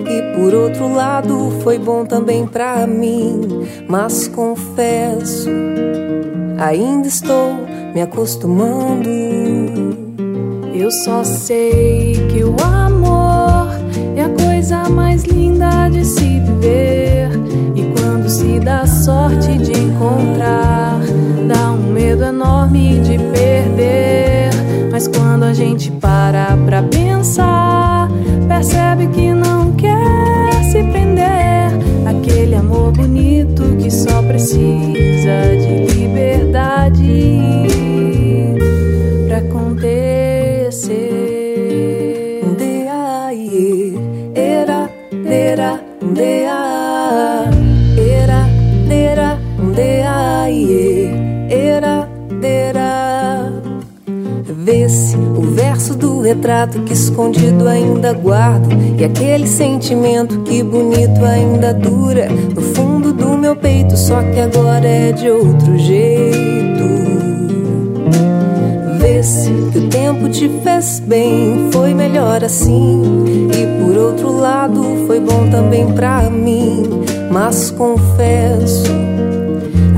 E 0.10 0.36
por 0.36 0.52
outro 0.52 0.92
lado, 0.92 1.52
foi 1.62 1.78
bom 1.78 2.06
também 2.06 2.48
pra 2.48 2.88
mim. 2.88 3.68
Mas 3.88 4.28
confesso, 4.28 5.52
ainda 6.58 7.08
estou 7.08 7.54
me 7.94 8.02
acostumando 8.02 9.10
eu 10.79 10.91
só 10.91 11.24
sei 11.24 12.13
que 12.29 12.44
o 12.44 12.55
amor 12.62 13.67
é 14.15 14.24
a 14.24 14.29
coisa 14.29 14.89
mais 14.89 15.24
linda 15.24 15.89
de 15.89 16.03
se 16.03 16.39
viver. 16.39 17.29
E 17.75 17.84
quando 17.98 18.29
se 18.29 18.60
dá 18.60 18.86
sorte 18.86 19.58
de 19.58 19.72
encontrar, 19.72 21.00
dá 21.48 21.72
um 21.72 21.94
medo 21.94 22.24
enorme 22.24 23.00
de 23.00 23.17
perder. 23.17 24.50
Mas 24.91 25.08
quando 25.08 25.44
a 25.44 25.53
gente 25.53 25.91
para 25.91 26.58
pra 26.65 26.84
pensar, 26.84 28.10
percebe 28.48 29.08
que 29.08 29.34
não 29.34 29.72
quer 29.74 30.51
se 30.72 30.84
prender. 30.84 31.72
Aquele 32.05 32.55
amor 32.55 32.91
bonito 32.91 33.63
que 33.77 33.89
só 33.89 34.22
precisa 34.24 35.55
de 35.58 35.95
retrato 56.36 56.82
que 56.82 56.94
escondido 56.94 57.68
ainda 57.68 58.13
guardo 58.13 58.70
E 58.98 59.04
aquele 59.04 59.48
sentimento 59.48 60.39
que 60.42 60.63
bonito 60.63 61.24
ainda 61.24 61.74
dura 61.74 62.30
No 62.30 62.62
fundo 62.62 63.13
do 63.13 63.38
meu 63.38 63.56
peito, 63.56 63.98
só 63.98 64.22
que 64.22 64.39
agora 64.39 64.88
é 64.88 65.12
de 65.12 65.30
outro 65.30 65.77
jeito 65.77 66.86
Vê-se 69.00 69.51
que 69.72 69.80
o 69.80 69.89
tempo 69.89 70.30
te 70.30 70.50
fez 70.63 71.00
bem, 71.00 71.70
foi 71.72 71.94
melhor 71.94 72.15
melhor 72.15 72.44
assim. 72.44 73.01
E 73.51 73.84
por 73.84 73.98
outro 73.98 74.38
lado, 74.38 74.82
foi 75.06 75.20
bom 75.20 75.50
também 75.50 75.92
pra 75.94 76.30
mim. 76.30 76.84
Mas 77.32 77.72
confesso, 77.72 78.92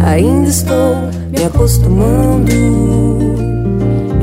ainda 0.04 0.50
estou 0.50 0.96
me 1.32 1.44
acostumando. 1.46 3.47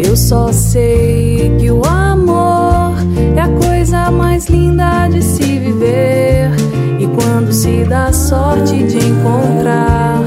Eu 0.07 0.17
só 0.17 0.53
sei 0.53 1.57
que 1.59 1.71
o 1.71 1.83
amor 1.85 2.95
é 3.35 3.41
a 3.41 3.49
coisa 3.49 4.11
mais 4.11 4.47
linda 4.47 5.09
de 5.09 5.23
se 5.23 5.59
viver. 5.59 6.51
E 6.99 7.07
quando 7.07 7.53
se 7.53 7.85
dá 7.85 8.13
sorte 8.13 8.85
de 8.85 8.99
encontrar, 8.99 10.21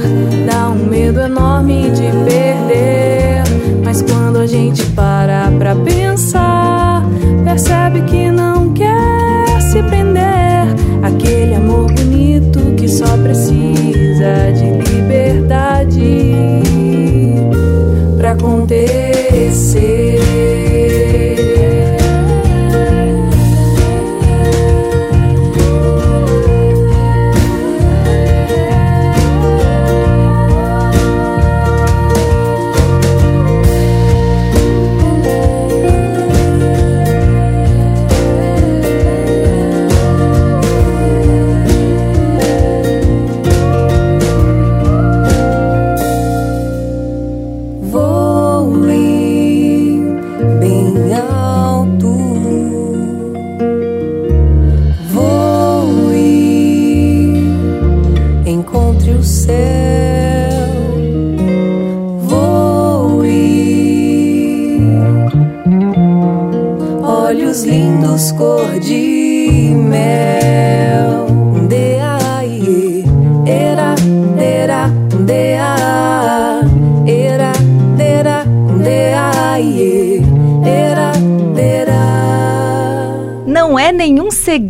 dá 0.50 0.70
um 0.70 0.84
medo 0.90 1.22
enorme 1.22 1.92
de 1.92 2.12
perder. 2.28 3.44
Mas 3.86 4.02
quando 4.02 4.40
a 4.40 4.48
gente 4.48 4.84
para 4.88 5.52
pra 5.60 5.76
pensar, 5.76 7.04
percebe 7.46 8.02
que 8.02 8.32
não 8.32 8.74
quer 8.74 9.62
se 9.72 9.82
prender. 9.84 10.66
Aquele 11.04 11.56
amor 11.56 11.92
bonito 11.94 12.60
que 12.76 12.88
só 12.88 13.16
precisa 13.18 14.52
de 14.54 14.92
liberdade 14.92 15.67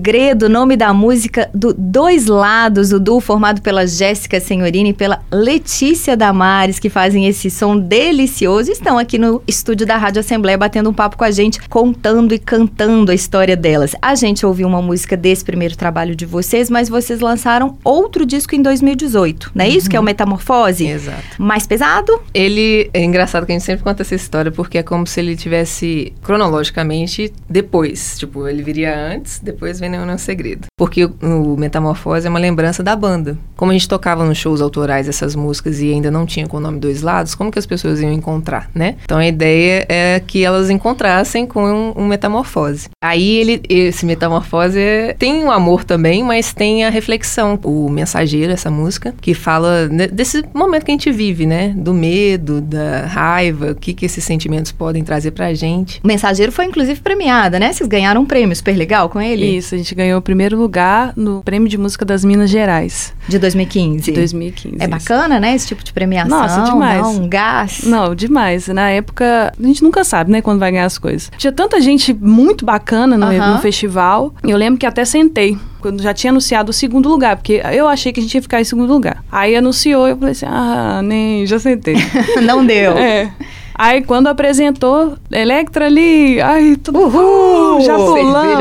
segredo 0.07 0.47
nome 0.47 0.77
da 0.77 0.93
música 0.93 1.46
do 1.57 1.73
Dois 1.73 2.27
Lados, 2.27 2.91
o 2.91 2.99
duo 2.99 3.19
formado 3.19 3.61
pela 3.61 3.87
Jéssica 3.87 4.39
Senhorini 4.39 4.89
e 4.89 4.93
pela 4.93 5.21
Letícia 5.31 6.15
Damares, 6.15 6.77
que 6.77 6.89
fazem 6.89 7.25
esse 7.25 7.49
som 7.49 7.77
delicioso. 7.77 8.71
Estão 8.71 8.97
aqui 8.97 9.17
no 9.17 9.41
estúdio 9.47 9.85
da 9.87 9.97
Rádio 9.97 10.19
Assembleia 10.19 10.57
batendo 10.57 10.89
um 10.89 10.93
papo 10.93 11.17
com 11.17 11.23
a 11.23 11.31
gente, 11.31 11.59
contando 11.67 12.33
e 12.33 12.39
cantando 12.39 13.11
a 13.11 13.15
história 13.15 13.57
delas. 13.57 13.95
A 14.01 14.13
gente 14.13 14.45
ouviu 14.45 14.67
uma 14.67 14.81
música 14.81 15.17
desse 15.17 15.43
primeiro 15.43 15.75
trabalho 15.75 16.15
de 16.15 16.25
vocês, 16.25 16.69
mas 16.69 16.89
vocês 16.89 17.19
lançaram 17.19 17.77
outro 17.83 18.25
disco 18.25 18.55
em 18.55 18.61
2018, 18.61 19.51
não 19.55 19.65
é 19.65 19.69
isso? 19.69 19.89
Que 19.89 19.95
é 19.95 19.99
o 19.99 20.03
Metamorfose? 20.03 20.85
Exato. 20.85 21.41
Mais 21.41 21.65
pesado? 21.65 22.21
Ele 22.33 22.89
é 22.93 23.03
engraçado 23.03 23.45
que 23.45 23.51
a 23.51 23.55
gente 23.55 23.65
sempre 23.65 23.83
conta 23.83 24.03
essa 24.03 24.13
história 24.13 24.51
porque 24.51 24.77
é 24.77 24.83
como 24.83 25.07
se 25.07 25.19
ele 25.19 25.35
tivesse 25.35 26.13
cronologicamente 26.21 27.33
depois. 27.49 28.19
Tipo, 28.19 28.47
ele 28.47 28.61
viria 28.61 28.95
antes, 28.95 29.39
depois 29.39 29.79
vem 29.79 29.87
um 29.97 30.17
Segredo. 30.17 30.67
Porque 30.77 31.05
o, 31.05 31.46
o 31.53 31.57
Metamorfose 31.57 32.27
é 32.27 32.29
uma 32.29 32.39
lembrança 32.39 32.83
da 32.83 32.95
banda. 32.95 33.37
Como 33.55 33.71
a 33.71 33.73
gente 33.73 33.87
tocava 33.87 34.25
nos 34.25 34.37
shows 34.37 34.61
autorais 34.61 35.07
essas 35.07 35.35
músicas 35.35 35.79
e 35.81 35.91
ainda 35.91 36.11
não 36.11 36.25
tinha 36.25 36.47
com 36.47 36.57
o 36.57 36.59
nome 36.59 36.79
Dois 36.79 37.01
Lados, 37.01 37.33
como 37.35 37.51
que 37.51 37.59
as 37.59 37.65
pessoas 37.65 38.01
iam 38.01 38.11
encontrar, 38.11 38.69
né? 38.73 38.95
Então 39.03 39.17
a 39.17 39.27
ideia 39.27 39.85
é 39.89 40.19
que 40.25 40.43
elas 40.43 40.69
encontrassem 40.69 41.45
com 41.45 41.63
um, 41.65 41.93
um 42.03 42.07
Metamorfose. 42.07 42.89
Aí 43.03 43.37
ele, 43.37 43.61
esse 43.69 44.05
Metamorfose 44.05 44.79
é- 44.79 45.15
tem 45.17 45.43
o 45.43 45.51
amor 45.51 45.83
também, 45.83 46.23
mas 46.23 46.53
tem 46.53 46.83
a 46.85 46.89
reflexão. 46.89 47.59
O 47.63 47.89
Mensageiro, 47.89 48.51
essa 48.51 48.69
música, 48.69 49.13
que 49.19 49.33
fala 49.33 49.87
desse 50.11 50.43
momento 50.53 50.85
que 50.85 50.91
a 50.91 50.93
gente 50.93 51.11
vive, 51.11 51.45
né? 51.45 51.73
Do 51.75 51.93
medo, 51.93 52.61
da 52.61 53.05
raiva, 53.05 53.71
o 53.71 53.75
que, 53.75 53.93
que 53.93 54.05
esses 54.05 54.23
sentimentos 54.23 54.71
podem 54.71 55.03
trazer 55.03 55.31
pra 55.31 55.53
gente. 55.53 55.99
O 56.03 56.07
Mensageiro 56.07 56.51
foi 56.51 56.65
inclusive 56.65 56.99
premiada, 57.01 57.59
né? 57.59 57.71
Vocês 57.73 57.87
ganharam 57.87 58.21
um 58.21 58.25
prêmio 58.25 58.55
super 58.55 58.75
legal 58.75 59.09
com 59.09 59.19
ele? 59.21 59.45
Isso, 59.57 59.75
a 59.75 59.77
gente 59.77 59.93
ganhou 59.95 60.19
o 60.19 60.21
primeiro 60.21 60.57
lugar 60.57 61.13
no 61.15 61.36
Prêmio 61.41 61.67
de 61.69 61.77
Música 61.77 62.03
das 62.05 62.23
Minas 62.23 62.49
Gerais, 62.49 63.13
De 63.27 63.37
2015. 63.39 64.03
de 64.03 64.11
2015. 64.11 64.75
É 64.79 64.81
isso. 64.83 64.89
bacana, 64.89 65.39
né? 65.39 65.55
Esse 65.55 65.67
tipo 65.67 65.83
de 65.83 65.91
premiação. 65.93 66.37
Nossa, 66.39 66.61
demais. 66.61 67.01
Não, 67.01 67.15
um 67.23 67.27
gás. 67.29 67.81
Não, 67.83 68.15
demais. 68.15 68.67
Na 68.67 68.89
época, 68.89 69.53
a 69.57 69.63
gente 69.65 69.83
nunca 69.83 70.03
sabe, 70.03 70.31
né, 70.31 70.41
quando 70.41 70.59
vai 70.59 70.71
ganhar 70.71 70.85
as 70.85 70.97
coisas. 70.97 71.31
Tinha 71.37 71.51
tanta 71.51 71.79
gente 71.81 72.13
muito 72.13 72.65
bacana 72.65 73.17
no, 73.17 73.25
Aham. 73.25 73.53
no 73.55 73.59
festival. 73.59 74.33
Eu 74.43 74.57
lembro 74.57 74.79
que 74.79 74.85
até 74.85 75.03
sentei. 75.05 75.57
Quando 75.79 76.01
já 76.01 76.13
tinha 76.13 76.31
anunciado 76.31 76.71
o 76.71 76.73
segundo 76.73 77.07
lugar, 77.07 77.35
porque 77.37 77.61
eu 77.71 77.87
achei 77.87 78.11
que 78.11 78.19
a 78.19 78.23
gente 78.23 78.33
ia 78.33 78.41
ficar 78.41 78.59
em 78.59 78.63
segundo 78.63 78.91
lugar. 78.91 79.23
Aí 79.31 79.55
anunciou, 79.55 80.07
eu 80.07 80.17
falei 80.17 80.31
assim, 80.31 80.45
ah, 80.49 81.01
nem, 81.03 81.45
já 81.45 81.59
sentei. 81.59 81.95
Não 82.43 82.65
deu. 82.65 82.97
é. 82.97 83.31
Aí 83.77 84.01
quando 84.01 84.27
apresentou 84.27 85.17
Electra 85.31 85.85
ali, 85.85 86.41
ai, 86.41 86.75
tudo 86.77 86.99
Uhul! 86.99 87.81
já 87.81 87.95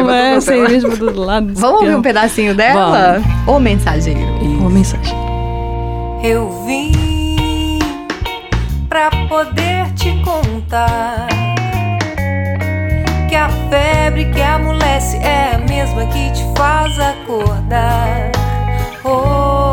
pra 0.05 0.17
é, 0.17 0.41
cerveja 0.41 0.89
pra 0.89 0.97
todo 0.99 1.21
lado. 1.21 1.53
Vamos 1.55 1.81
ouvir 1.81 1.97
um 1.97 2.03
pedacinho 2.03 2.55
dela? 2.55 3.23
O 3.47 3.59
Mensageiro. 3.59 4.21
Uma 4.61 4.69
mensagem. 4.69 5.17
Eu 6.23 6.51
vim 6.67 7.79
pra 8.89 9.11
poder 9.29 9.93
te 9.95 10.11
contar 10.23 11.29
que 13.29 13.35
a 13.35 13.49
febre 13.71 14.27
que 14.27 14.43
amolece 14.43 15.17
é 15.17 15.55
a 15.55 15.59
mesma 15.59 16.07
que 16.07 16.31
te 16.33 16.45
faz 16.57 16.99
acordar. 16.99 18.33
Oh, 19.05 19.66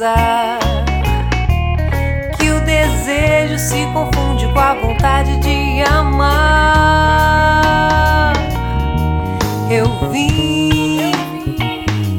avisar 0.00 0.58
que 2.38 2.50
o 2.50 2.60
desejo 2.60 3.58
se 3.58 3.86
confunde 3.92 4.50
com 4.52 4.58
a 4.58 4.74
vontade 4.74 5.36
de 5.40 5.82
amar. 5.82 6.32
Eu 9.70 9.86
vim 10.10 11.12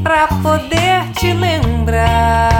pra 0.03 0.27
poder 0.27 1.11
te 1.15 1.33
lembrar 1.33 2.51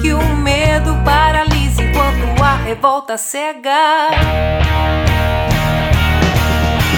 que 0.00 0.12
o 0.12 0.22
medo 0.36 0.96
paralisa 1.04 1.82
enquanto 1.82 2.42
a 2.42 2.56
revolta 2.56 3.16
cega. 3.16 4.10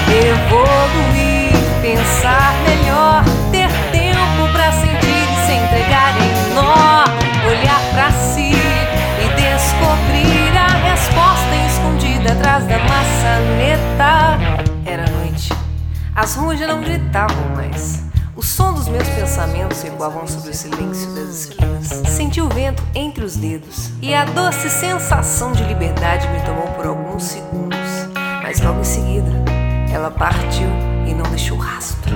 Evoluir, 0.09 1.53
pensar 1.81 2.53
melhor, 2.67 3.23
da 12.63 12.79
maçaneta. 12.79 14.39
Era 14.85 15.11
noite. 15.11 15.53
As 16.15 16.35
ruas 16.35 16.59
já 16.59 16.67
não 16.67 16.81
gritavam 16.81 17.49
mais. 17.55 18.03
O 18.35 18.43
som 18.43 18.73
dos 18.73 18.89
meus 18.89 19.09
pensamentos 19.09 19.85
ecoavam 19.85 20.27
sobre 20.27 20.51
o 20.51 20.55
silêncio 20.55 21.15
das 21.15 21.29
esquinas. 21.29 21.87
Senti 22.09 22.41
o 22.41 22.49
vento 22.49 22.83
entre 22.95 23.25
os 23.25 23.37
dedos 23.37 23.91
e 24.01 24.15
a 24.15 24.25
doce 24.25 24.71
sensação 24.71 25.53
de 25.53 25.63
liberdade 25.65 26.29
me 26.29 26.41
tomou 26.41 26.67
por 26.69 26.87
alguns 26.87 27.25
segundos. 27.25 27.79
Mas 28.43 28.61
logo 28.61 28.81
em 28.81 28.85
seguida, 28.85 29.31
ela 29.93 30.11
partiu 30.11 30.69
e 31.07 31.15
não 31.15 31.29
deixou 31.31 31.57
rastro. 31.57 32.15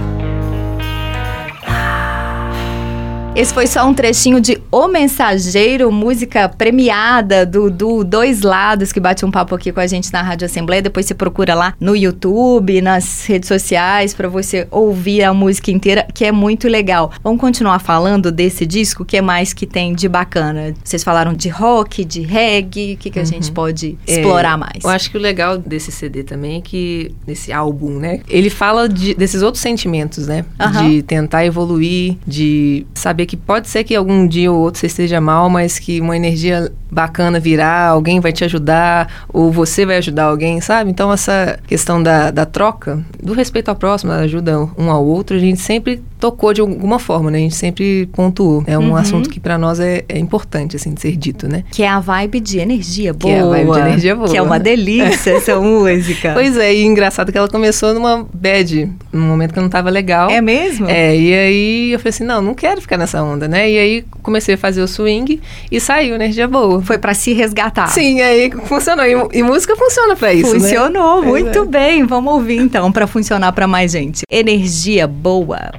Esse 3.37 3.53
foi 3.53 3.67
só 3.67 3.87
um 3.87 3.93
trechinho 3.93 4.41
de 4.41 4.57
O 4.73 4.89
Mensageiro, 4.89 5.93
música 5.93 6.49
premiada 6.49 7.45
do, 7.45 7.71
do 7.71 8.03
Dois 8.03 8.41
Lados, 8.41 8.93
que 8.93 8.99
bate 8.99 9.27
um 9.27 9.31
papo 9.31 9.55
aqui 9.55 9.71
com 9.71 9.79
a 9.79 9.87
gente 9.87 10.11
na 10.11 10.23
Rádio 10.23 10.47
Assembleia. 10.47 10.81
Depois 10.81 11.05
você 11.05 11.13
procura 11.13 11.55
lá 11.55 11.75
no 11.79 11.95
YouTube, 11.95 12.81
nas 12.81 13.27
redes 13.27 13.47
sociais, 13.47 14.15
para 14.15 14.27
você 14.27 14.67
ouvir 14.71 15.23
a 15.23 15.35
música 15.35 15.71
inteira, 15.71 16.07
que 16.15 16.25
é 16.25 16.33
muito 16.33 16.67
legal. 16.67 17.13
Vamos 17.23 17.39
continuar 17.39 17.79
falando 17.79 18.33
desse 18.33 18.65
disco, 18.65 19.03
o 19.03 19.07
que 19.07 19.19
é 19.19 19.21
mais 19.21 19.53
que 19.53 19.67
tem 19.67 19.95
de 19.95 20.09
bacana? 20.09 20.73
Vocês 20.83 21.05
falaram 21.05 21.35
de 21.35 21.51
rock, 21.51 22.07
de 22.07 22.23
reggae, 22.23 22.95
o 22.95 22.97
que, 22.97 23.11
que 23.11 23.19
a 23.21 23.25
gente 23.25 23.53
pode 23.53 23.99
explorar 24.07 24.57
mais? 24.57 24.83
Eu 24.83 24.89
acho 24.89 25.11
que 25.11 25.19
o 25.19 25.21
legal 25.21 25.59
desse 25.59 25.93
CD 25.93 26.25
também 26.25 26.57
é 26.57 26.61
que, 26.63 27.15
desse 27.27 27.53
álbum, 27.53 27.99
né? 27.99 28.21
Ele 28.31 28.49
fala 28.49 28.89
de- 28.89 29.15
desses 29.15 29.43
outros 29.43 29.61
sentimentos, 29.61 30.27
né? 30.27 30.43
Aham. 30.59 30.89
De 30.89 31.03
tentar 31.03 31.45
evoluir, 31.45 32.17
de 32.27 32.87
saber 32.95 33.26
que 33.27 33.37
pode 33.37 33.69
ser 33.69 33.85
que 33.85 33.95
algum 33.95 34.27
dia 34.27 34.51
ou 34.51 34.59
outro 34.59 34.81
você 34.81 34.87
esteja 34.87 35.21
mal, 35.21 35.51
mas 35.51 35.79
que 35.79 36.01
uma 36.01 36.17
energia 36.17 36.73
bacana 36.91 37.39
virá, 37.39 37.89
alguém 37.89 38.21
vai 38.21 38.33
te 38.33 38.45
ajudar, 38.45 39.27
ou 39.33 39.51
você 39.51 39.85
vai 39.85 39.99
ajudar 39.99 40.25
alguém, 40.25 40.61
sabe? 40.61 40.91
Então, 40.91 41.13
essa 41.13 41.59
questão 41.67 42.03
da, 42.03 42.31
da 42.31 42.47
troca, 42.47 43.05
do 43.23 43.33
respeito 43.33 43.69
ao 43.69 43.77
próximo, 43.77 44.13
da 44.13 44.21
ajuda 44.21 44.69
um 44.79 44.91
ao 44.91 45.05
outro, 45.05 45.37
a 45.37 45.41
gente 45.41 45.61
sempre 45.61 46.03
tocou 46.19 46.53
de 46.55 46.61
alguma 46.61 46.99
forma, 46.99 47.31
né? 47.31 47.39
A 47.39 47.41
gente 47.43 47.55
sempre 47.55 48.07
pontuou. 48.13 48.65
É 48.67 48.79
um 48.79 48.91
Uhum. 48.91 48.97
assunto 48.97 49.29
que 49.29 49.39
pra 49.41 49.59
nós 49.59 49.79
é, 49.81 50.05
é 50.09 50.19
importante, 50.19 50.77
assim, 50.77 50.95
de 50.95 51.01
ser 51.01 51.17
dito, 51.17 51.49
né? 51.49 51.65
Que 51.71 51.83
é 51.83 51.89
a 51.89 52.01
vibe 52.01 52.41
de 52.41 52.59
energia 52.59 53.13
boa. 53.13 53.33
Que 53.35 53.39
é 53.39 53.41
a 53.43 53.47
vibe 53.47 53.73
de 53.73 53.79
energia 53.81 54.15
boa. 54.17 54.29
Que 54.29 54.37
é 54.37 54.43
uma 54.43 54.59
delícia 54.59 55.31
essa 55.37 55.57
música. 55.61 56.33
Pois 56.35 56.57
é, 56.57 56.75
e 56.75 56.85
engraçado 56.85 57.31
que 57.33 57.39
ela 57.39 57.49
começou 57.49 57.93
numa 57.95 58.27
bad, 58.33 58.91
num 59.13 59.23
momento 59.27 59.53
que 59.55 59.61
não 59.61 59.69
tava 59.69 59.91
legal. 59.91 60.31
É 60.31 60.41
mesmo? 60.41 60.89
É, 60.89 61.17
e 61.17 61.35
aí 61.35 61.93
eu 61.93 61.99
falei 61.99 62.11
assim, 62.11 62.25
não, 62.25 62.41
não 62.41 62.55
quero 62.55 62.81
ficar 62.81 62.97
nessa 62.97 63.23
onda, 63.23 63.47
né? 63.49 63.71
E 63.71 63.79
aí 63.79 64.05
comecei 64.23 64.55
a 64.55 64.59
fazer 64.59 64.81
o 64.83 64.89
swing 64.89 65.41
e 65.71 65.81
saiu 65.81 66.15
energia 66.15 66.47
boa. 66.49 66.81
Foi 66.83 66.99
pra 66.99 67.13
se 67.15 67.33
resgatar. 67.33 67.89
Sim, 67.89 68.21
aí 68.21 68.51
funcionou. 68.65 69.05
E, 69.05 69.39
e 69.39 69.43
música 69.43 69.77
funciona 69.77 70.17
pra 70.17 70.33
isso, 70.33 70.53
né? 70.55 70.61
Funcionou, 70.61 71.23
Pois 71.23 71.43
muito 71.45 71.59
é. 71.59 71.65
bem. 71.67 72.05
Vamos 72.07 72.33
ouvir 72.35 72.59
então 72.59 72.91
pra 72.91 73.07
funcionar 73.07 73.53
pra 73.53 73.67
mais 73.67 73.93
gente. 73.93 74.23
Energia 74.31 75.07
boa. 75.07 75.71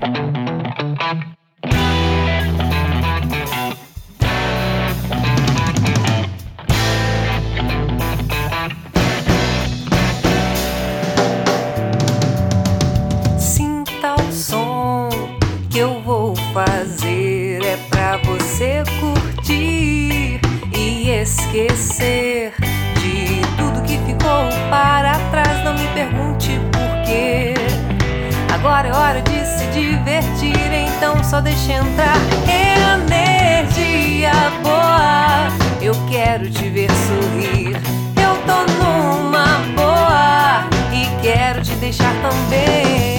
Que 15.78 15.82
eu 15.82 16.02
vou 16.02 16.36
fazer 16.56 17.63
é 17.63 17.78
pra 17.88 18.18
você 18.18 18.84
curtir 19.00 20.42
e 20.76 21.10
esquecer 21.22 22.52
de 22.96 23.42
tudo 23.56 23.84
que 23.84 24.00
ficou 24.00 24.50
para 24.72 25.20
trás. 25.30 25.63
Não 25.63 25.76
me 25.76 25.88
pergunte 25.90 26.60
por 26.72 27.06
quê. 27.06 27.54
Agora 28.52 28.88
é 28.88 28.92
hora 28.92 29.22
de 29.22 29.46
se 29.46 29.68
divertir, 29.68 30.74
então 30.74 31.24
só 31.24 31.42
deixa 31.42 31.74
entrar 31.74 32.18
energia 32.50 34.32
boa. 34.63 35.48
Eu 35.80 35.94
quero 36.10 36.50
te 36.50 36.70
ver 36.70 36.90
sorrir. 36.90 37.76
Eu 38.20 38.36
tô 38.48 38.66
numa 38.84 39.60
boa 39.76 40.68
e 40.92 41.06
quero 41.22 41.62
te 41.62 41.76
deixar 41.76 42.16
também. 42.24 43.16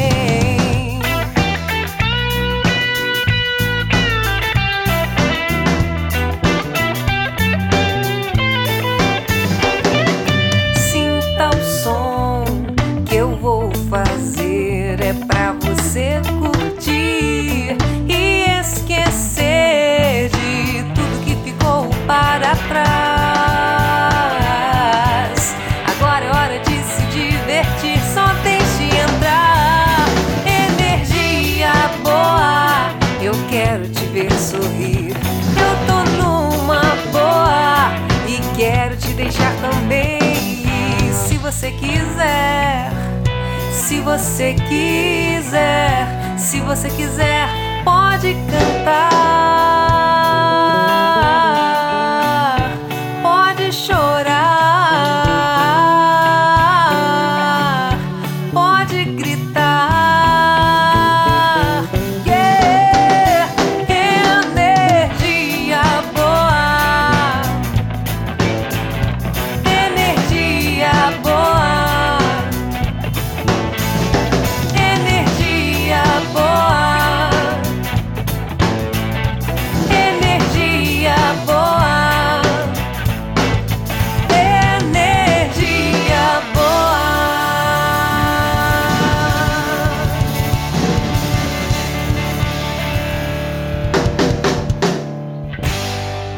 Quero 33.68 33.86
te 33.88 34.06
ver 34.06 34.32
sorrir. 34.32 35.12
Eu 35.60 35.86
tô 35.86 35.98
numa 36.22 36.80
boa 37.12 37.92
e 38.26 38.40
quero 38.56 38.96
te 38.96 39.08
deixar 39.08 39.54
também. 39.60 40.18
E 40.64 41.12
se 41.12 41.36
você 41.36 41.70
quiser, 41.72 42.90
se 43.70 44.00
você 44.00 44.54
quiser, 44.54 46.06
se 46.38 46.60
você 46.60 46.88
quiser, 46.88 47.46
pode 47.84 48.34
cantar, 48.50 49.97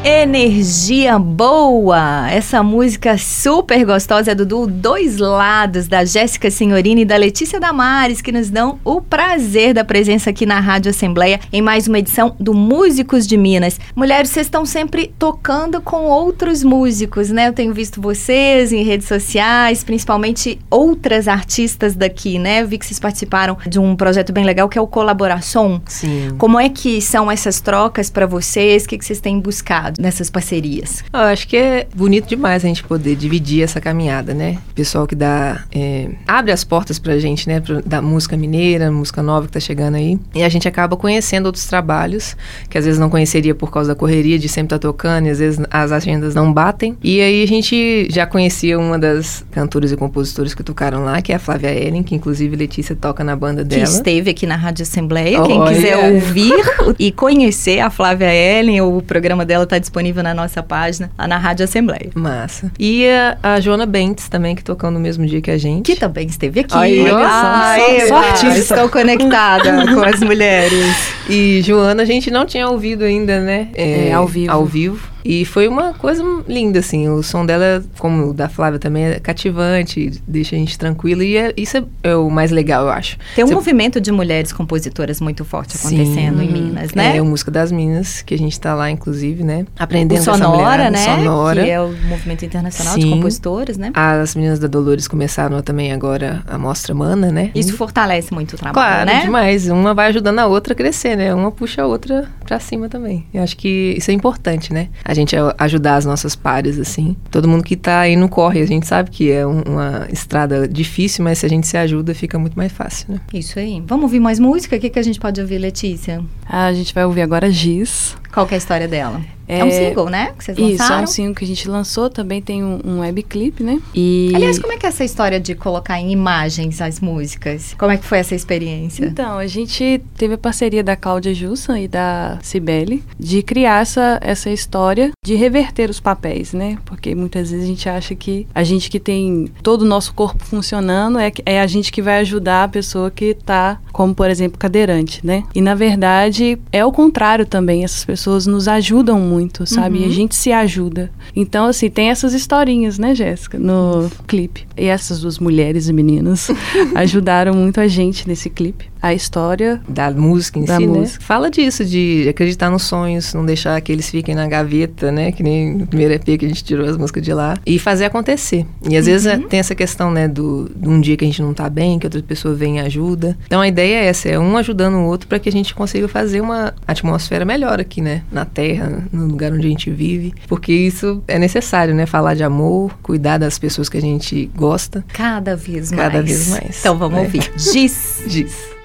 Energia 0.03 1.19
boa! 1.19 2.27
Essa 2.27 2.63
música 2.63 3.19
super 3.19 3.85
gostosa 3.85 4.31
é 4.31 4.35
do 4.35 4.47
duo 4.47 4.65
Dois 4.65 5.17
Lados, 5.17 5.87
da 5.87 6.03
Jéssica 6.03 6.49
Senhorini 6.49 7.03
e 7.03 7.05
da 7.05 7.15
Letícia 7.15 7.59
Damares, 7.59 8.19
que 8.19 8.31
nos 8.31 8.49
dão 8.49 8.79
o 8.83 8.99
prazer 8.99 9.75
da 9.75 9.85
presença 9.85 10.31
aqui 10.31 10.43
na 10.43 10.59
Rádio 10.59 10.89
Assembleia 10.89 11.39
em 11.53 11.61
mais 11.61 11.87
uma 11.87 11.99
edição 11.99 12.35
do 12.39 12.51
Músicos 12.51 13.27
de 13.27 13.37
Minas. 13.37 13.79
Mulheres, 13.95 14.31
vocês 14.31 14.47
estão 14.47 14.65
sempre 14.65 15.13
tocando 15.19 15.79
com 15.79 16.05
outros 16.05 16.63
músicos, 16.63 17.29
né? 17.29 17.49
Eu 17.49 17.53
tenho 17.53 17.71
visto 17.71 18.01
vocês 18.01 18.73
em 18.73 18.81
redes 18.81 19.07
sociais, 19.07 19.83
principalmente 19.83 20.57
outras 20.67 21.27
artistas 21.27 21.93
daqui, 21.93 22.39
né? 22.39 22.63
Eu 22.63 22.67
vi 22.67 22.79
que 22.79 22.87
vocês 22.87 22.99
participaram 22.99 23.55
de 23.67 23.77
um 23.77 23.95
projeto 23.95 24.33
bem 24.33 24.45
legal 24.45 24.67
que 24.67 24.79
é 24.79 24.81
o 24.81 24.87
Colaboração. 24.87 25.79
Sim. 25.85 26.29
Como 26.39 26.59
é 26.59 26.69
que 26.69 26.99
são 27.01 27.29
essas 27.29 27.61
trocas 27.61 28.09
para 28.09 28.25
vocês? 28.25 28.83
O 28.83 28.87
que, 28.87 28.97
que 28.97 29.05
vocês 29.05 29.19
têm 29.19 29.39
buscado 29.39 29.90
nessas 29.99 30.29
parcerias? 30.29 31.03
Eu 31.13 31.19
acho 31.19 31.47
que 31.47 31.57
é 31.57 31.87
bonito 31.95 32.27
demais 32.27 32.63
a 32.63 32.67
gente 32.67 32.83
poder 32.83 33.15
dividir 33.15 33.63
essa 33.63 33.79
caminhada, 33.81 34.33
né? 34.33 34.57
Pessoal 34.75 35.05
que 35.07 35.15
dá. 35.15 35.63
é, 35.73 36.09
abre 36.27 36.51
as 36.51 36.63
portas 36.63 36.99
pra 36.99 37.17
gente, 37.19 37.47
né? 37.47 37.59
Pra, 37.59 37.81
da 37.81 38.01
música 38.01 38.35
mineira, 38.37 38.91
música 38.91 39.21
nova 39.21 39.47
que 39.47 39.53
tá 39.53 39.59
chegando 39.59 39.95
aí. 39.95 40.19
E 40.35 40.43
a 40.43 40.49
gente 40.49 40.67
acaba 40.67 40.95
conhecendo 40.97 41.45
outros 41.47 41.65
trabalhos, 41.65 42.35
que 42.69 42.77
às 42.77 42.85
vezes 42.85 42.99
não 42.99 43.09
conheceria 43.09 43.53
por 43.55 43.71
causa 43.71 43.89
da 43.89 43.95
correria 43.95 44.37
de 44.39 44.47
sempre 44.47 44.75
estar 44.75 44.79
tocando, 44.79 45.27
e 45.27 45.29
às 45.29 45.39
vezes 45.39 45.59
as 45.69 45.91
agendas 45.91 46.35
não 46.35 46.51
batem. 46.51 46.97
E 47.03 47.21
aí 47.21 47.43
a 47.43 47.47
gente 47.47 48.07
já 48.09 48.25
conhecia 48.25 48.77
uma 48.79 48.97
das 48.97 49.45
cantoras 49.51 49.91
e 49.91 49.97
compositoras 49.97 50.53
que 50.53 50.63
tocaram 50.63 51.03
lá, 51.03 51.21
que 51.21 51.31
é 51.31 51.35
a 51.35 51.39
Flávia 51.39 51.69
Ellen, 51.73 52.03
que 52.03 52.15
inclusive 52.15 52.55
Letícia 52.55 52.95
toca 52.95 53.23
na 53.23 53.35
banda 53.35 53.63
Que 53.63 53.69
dela. 53.69 53.83
esteve 53.83 54.29
aqui 54.31 54.45
na 54.45 54.55
Rádio 54.55 54.83
Assembleia. 54.83 55.41
Quem 55.43 55.59
Olha. 55.59 55.75
quiser 55.75 55.97
ouvir 56.13 56.53
e 56.99 57.11
conhecer 57.11 57.79
a 57.79 57.89
Flávia 57.89 58.33
Ellen, 58.33 58.81
o 58.81 59.01
programa 59.01 59.45
dela 59.45 59.63
está 59.63 59.77
disponível 59.81 60.23
na 60.23 60.33
nossa 60.33 60.63
página, 60.63 61.11
lá 61.17 61.27
na 61.27 61.37
Rádio 61.37 61.65
Assembleia. 61.65 62.09
Massa. 62.15 62.71
E 62.79 63.05
a, 63.09 63.37
a 63.43 63.59
Joana 63.59 63.85
Bentes 63.85 64.29
também, 64.29 64.55
que 64.55 64.63
tocou 64.63 64.89
no 64.89 64.99
mesmo 64.99 65.25
dia 65.25 65.41
que 65.41 65.51
a 65.51 65.57
gente. 65.57 65.91
Que 65.91 65.99
também 65.99 66.27
esteve 66.27 66.61
aqui. 66.61 66.77
Aí, 66.77 67.01
olha 67.01 67.11
só, 67.11 67.19
Ai, 67.25 67.79
só 68.07 68.17
Eva, 68.17 68.27
artista. 68.27 68.59
estou 68.75 68.89
conectada 68.89 69.85
com 69.93 70.03
as 70.03 70.19
mulheres. 70.21 71.13
E 71.29 71.61
Joana 71.61 72.03
a 72.03 72.05
gente 72.05 72.31
não 72.31 72.45
tinha 72.45 72.67
ouvido 72.69 73.03
ainda, 73.03 73.39
né? 73.41 73.67
É, 73.73 74.13
ao 74.13 74.27
vivo. 74.27 74.51
Ao 74.51 74.65
vivo. 74.65 75.10
E 75.23 75.45
foi 75.45 75.67
uma 75.67 75.93
coisa 75.93 76.23
linda, 76.47 76.79
assim. 76.79 77.09
O 77.09 77.21
som 77.21 77.45
dela, 77.45 77.83
como 77.97 78.29
o 78.29 78.33
da 78.33 78.49
Flávia 78.49 78.79
também, 78.79 79.05
é 79.05 79.19
cativante, 79.19 80.21
deixa 80.27 80.55
a 80.55 80.59
gente 80.59 80.77
tranquilo. 80.77 81.23
E 81.23 81.37
é, 81.37 81.53
isso 81.55 81.77
é, 81.77 81.83
é, 82.03 82.15
o 82.15 82.29
mais 82.29 82.51
legal, 82.51 82.85
eu 82.85 82.89
acho. 82.89 83.17
Tem 83.35 83.43
um 83.43 83.47
Você... 83.47 83.53
movimento 83.53 84.01
de 84.01 84.11
mulheres 84.11 84.51
compositoras 84.51 85.21
muito 85.21 85.45
forte 85.45 85.77
acontecendo 85.77 86.39
Sim. 86.39 86.45
em 86.45 86.51
Minas, 86.51 86.93
né? 86.93 87.17
É, 87.17 87.21
o 87.21 87.25
Música 87.25 87.51
das 87.51 87.71
Minas, 87.71 88.21
que 88.21 88.33
a 88.33 88.37
gente 88.37 88.59
tá 88.59 88.73
lá, 88.73 88.89
inclusive, 88.89 89.43
né? 89.43 89.65
Aprendendo 89.77 90.21
o 90.21 90.23
Sonora, 90.23 90.89
né? 90.89 91.17
Sonora. 91.17 91.63
Que 91.63 91.69
é 91.69 91.81
o 91.81 91.93
movimento 92.07 92.45
internacional 92.45 92.93
Sim. 92.95 93.01
de 93.01 93.09
compositores, 93.09 93.77
né? 93.77 93.91
As 93.93 94.35
meninas 94.35 94.59
da 94.59 94.67
Dolores 94.67 95.07
começaram 95.07 95.61
também 95.61 95.91
agora 95.91 96.43
a 96.47 96.57
Mostra 96.57 96.93
Mana, 96.93 97.31
né? 97.31 97.51
Isso 97.53 97.75
fortalece 97.75 98.33
muito 98.33 98.53
o 98.53 98.57
trabalho, 98.57 98.73
claro, 98.73 99.05
né? 99.05 99.21
demais. 99.21 99.69
Uma 99.69 99.93
vai 99.93 100.07
ajudando 100.07 100.39
a 100.39 100.47
outra 100.47 100.73
a 100.73 100.75
crescer, 100.75 101.15
né? 101.15 101.33
Uma 101.33 101.51
puxa 101.51 101.83
a 101.83 101.87
outra 101.87 102.29
pra 102.45 102.59
cima 102.59 102.89
também. 102.89 103.25
Eu 103.33 103.43
acho 103.43 103.55
que 103.57 103.95
isso 103.97 104.11
é 104.11 104.13
importante, 104.13 104.73
né? 104.73 104.89
A 105.11 105.13
gente 105.13 105.35
ajudar 105.57 105.97
as 105.97 106.05
nossas 106.05 106.37
pares, 106.37 106.79
assim. 106.79 107.17
Todo 107.29 107.45
mundo 107.45 107.65
que 107.65 107.75
tá 107.75 107.99
aí 107.99 108.15
no 108.15 108.29
corre, 108.29 108.61
a 108.61 108.65
gente 108.65 108.87
sabe 108.87 109.11
que 109.11 109.29
é 109.29 109.45
um, 109.45 109.61
uma 109.63 110.07
estrada 110.09 110.65
difícil, 110.65 111.21
mas 111.21 111.39
se 111.39 111.45
a 111.45 111.49
gente 111.49 111.67
se 111.67 111.75
ajuda, 111.75 112.15
fica 112.15 112.39
muito 112.39 112.55
mais 112.55 112.71
fácil, 112.71 113.07
né? 113.09 113.19
Isso 113.33 113.59
aí. 113.59 113.83
Vamos 113.85 114.03
ouvir 114.03 114.21
mais 114.21 114.39
música? 114.39 114.77
O 114.77 114.79
que, 114.79 114.89
que 114.89 114.97
a 114.97 115.03
gente 115.03 115.19
pode 115.19 115.41
ouvir, 115.41 115.57
Letícia? 115.57 116.23
Ah, 116.47 116.67
a 116.67 116.73
gente 116.73 116.93
vai 116.93 117.03
ouvir 117.03 117.23
agora 117.23 117.51
Giz. 117.51 118.15
Qual 118.31 118.47
é 118.49 118.55
a 118.55 118.57
história 118.57 118.87
dela? 118.87 119.21
É, 119.51 119.59
é 119.59 119.65
um 119.65 119.69
single, 119.69 120.09
né? 120.09 120.33
Que 120.37 120.45
vocês 120.45 120.57
lançaram? 120.57 120.73
Isso, 120.73 120.93
é 120.93 121.01
um 121.01 121.07
single 121.07 121.35
que 121.35 121.43
a 121.43 121.47
gente 121.47 121.67
lançou. 121.67 122.09
Também 122.09 122.41
tem 122.41 122.63
um, 122.63 122.79
um 122.85 122.99
webclip, 123.01 123.61
né? 123.61 123.81
E... 123.93 124.31
Aliás, 124.33 124.57
como 124.57 124.71
é 124.71 124.77
que 124.77 124.85
é 124.85 124.89
essa 124.89 125.03
história 125.03 125.41
de 125.41 125.53
colocar 125.55 125.99
em 125.99 126.09
imagens 126.09 126.81
as 126.81 127.01
músicas? 127.01 127.75
Como 127.77 127.91
é 127.91 127.97
que 127.97 128.05
foi 128.05 128.19
essa 128.19 128.33
experiência? 128.33 129.05
Então, 129.05 129.37
a 129.37 129.47
gente 129.47 130.01
teve 130.15 130.35
a 130.35 130.37
parceria 130.37 130.81
da 130.81 130.95
Cláudia 130.95 131.33
Jussan 131.33 131.81
e 131.81 131.87
da 131.87 132.39
Cibele 132.41 133.03
de 133.19 133.43
criar 133.43 133.81
essa, 133.81 134.19
essa 134.21 134.49
história 134.49 135.11
de 135.25 135.35
reverter 135.35 135.89
os 135.89 135.99
papéis, 135.99 136.53
né? 136.53 136.77
Porque 136.85 137.13
muitas 137.13 137.51
vezes 137.51 137.65
a 137.65 137.67
gente 137.67 137.89
acha 137.89 138.15
que 138.15 138.47
a 138.55 138.63
gente 138.63 138.89
que 138.89 139.01
tem 139.01 139.51
todo 139.61 139.81
o 139.81 139.85
nosso 139.85 140.13
corpo 140.13 140.45
funcionando 140.45 141.19
é, 141.19 141.31
é 141.45 141.59
a 141.59 141.67
gente 141.67 141.91
que 141.91 142.01
vai 142.01 142.19
ajudar 142.19 142.63
a 142.63 142.67
pessoa 142.69 143.11
que 143.11 143.25
está, 143.25 143.79
como 143.91 144.15
por 144.15 144.29
exemplo, 144.29 144.57
cadeirante, 144.57 145.25
né? 145.25 145.43
E 145.53 145.59
na 145.59 145.75
verdade 145.75 146.57
é 146.71 146.85
o 146.85 146.91
contrário 146.91 147.45
também. 147.45 147.83
Essas 147.83 148.05
pessoas 148.05 148.20
nos 148.47 148.67
ajudam 148.67 149.19
muito 149.19 149.41
muito, 149.41 149.65
sabe? 149.65 149.97
Uhum. 149.97 150.01
E 150.01 150.05
a 150.05 150.07
uhum. 150.07 150.13
gente 150.13 150.35
se 150.35 150.51
ajuda. 150.51 151.11
Então, 151.35 151.65
assim, 151.65 151.89
tem 151.89 152.09
essas 152.09 152.33
historinhas, 152.33 152.99
né, 152.99 153.15
Jéssica, 153.15 153.57
no 153.57 154.09
clipe. 154.27 154.67
E 154.77 154.85
essas 154.85 155.21
duas 155.21 155.39
mulheres 155.39 155.87
e 155.87 155.93
meninas 155.93 156.49
ajudaram 156.95 157.53
muito 157.53 157.79
a 157.79 157.87
gente 157.87 158.27
nesse 158.27 158.49
clipe. 158.49 158.90
A 159.01 159.13
história 159.13 159.81
da 159.87 160.11
música 160.11 160.59
em 160.59 160.65
da 160.65 160.77
si, 160.77 160.85
né? 160.85 160.99
música. 160.99 161.19
né? 161.19 161.25
Fala 161.25 161.49
disso, 161.49 161.83
de 161.83 162.27
acreditar 162.29 162.69
nos 162.69 162.83
sonhos, 162.83 163.33
não 163.33 163.45
deixar 163.45 163.79
que 163.81 163.91
eles 163.91 164.09
fiquem 164.09 164.35
na 164.35 164.47
gaveta, 164.47 165.11
né? 165.11 165.31
Que 165.31 165.41
nem 165.41 165.73
no 165.75 165.87
primeiro 165.87 166.13
EP 166.13 166.37
que 166.37 166.45
a 166.45 166.47
gente 166.47 166.63
tirou 166.63 166.87
as 166.87 166.97
músicas 166.97 167.23
de 167.23 167.33
lá. 167.33 167.57
E 167.65 167.79
fazer 167.79 168.05
acontecer. 168.05 168.65
E 168.87 168.95
às 168.95 169.05
uhum. 169.05 169.11
vezes 169.11 169.45
tem 169.49 169.59
essa 169.59 169.75
questão, 169.75 170.11
né, 170.11 170.27
do, 170.27 170.69
de 170.75 170.87
um 170.87 170.99
dia 171.01 171.17
que 171.17 171.25
a 171.25 171.27
gente 171.27 171.41
não 171.41 171.53
tá 171.53 171.69
bem, 171.69 171.97
que 171.99 172.05
outra 172.05 172.21
pessoa 172.21 172.53
vem 172.53 172.77
e 172.77 172.79
ajuda. 172.79 173.37
Então 173.45 173.61
a 173.61 173.67
ideia 173.67 174.03
é 174.03 174.05
essa, 174.05 174.29
é 174.29 174.39
um 174.39 174.57
ajudando 174.57 174.95
o 174.95 175.05
outro 175.05 175.27
para 175.27 175.39
que 175.39 175.49
a 175.49 175.51
gente 175.51 175.73
consiga 175.73 176.07
fazer 176.07 176.41
uma 176.41 176.73
atmosfera 176.87 177.45
melhor 177.45 177.79
aqui, 177.79 178.01
né? 178.01 178.23
Na 178.31 178.45
Terra, 178.45 179.03
no 179.11 179.27
lugar 179.27 179.51
onde 179.51 179.65
a 179.65 179.69
gente 179.69 179.89
vive, 179.89 180.33
porque 180.47 180.73
isso 180.73 181.23
é 181.27 181.39
necessário, 181.39 181.93
né? 181.93 182.05
Falar 182.05 182.35
de 182.35 182.43
amor, 182.43 182.97
cuidar 183.01 183.37
das 183.37 183.57
pessoas 183.57 183.89
que 183.89 183.97
a 183.97 184.01
gente 184.01 184.49
gosta. 184.55 185.03
Cada 185.13 185.55
vez 185.55 185.89
Cada 185.89 186.01
mais. 186.01 186.11
Cada 186.11 186.23
vez 186.23 186.49
mais. 186.49 186.79
Então 186.79 186.97
vamos 186.97 187.19
é. 187.19 187.21
ouvir. 187.21 187.51
Giz. 187.57 188.23
Giz. 188.27 188.80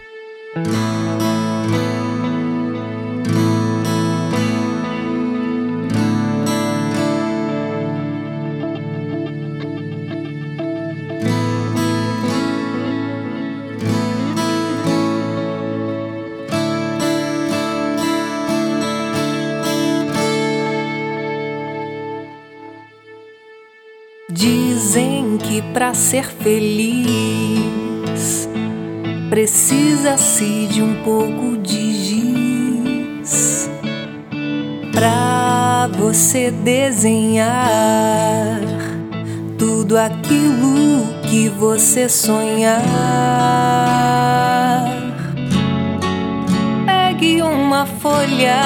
Dizem 24.29 25.37
que 25.37 25.61
para 25.75 25.93
ser 25.93 26.25
feliz 26.25 27.46
precisa-se 29.29 30.67
de 30.67 30.83
um 30.83 31.03
pouco 31.03 31.57
de 31.59 31.93
giz 31.95 33.71
para 34.93 35.89
você 35.99 36.51
desenhar 36.51 37.57
tudo 39.59 39.99
aquilo 39.99 41.07
que 41.29 41.49
você 41.49 42.09
sonhar. 42.09 42.83
Pegue 46.87 47.43
uma 47.43 47.85
folha 47.85 48.61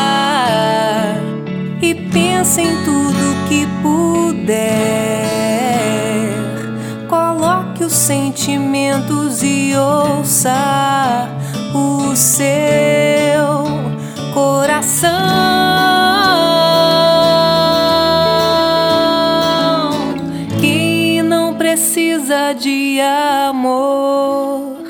e 1.80 1.94
pense 2.12 2.60
em 2.60 2.84
tudo 2.84 3.48
que 3.48 3.66
puder 3.82 5.29
os 7.82 7.92
sentimentos 7.92 9.42
e 9.42 9.72
ouça 9.74 11.28
o 11.74 12.14
seu 12.14 13.64
coração. 14.34 15.10
Quem 20.60 21.22
não 21.22 21.54
precisa 21.54 22.52
de 22.52 23.00
amor, 23.48 24.84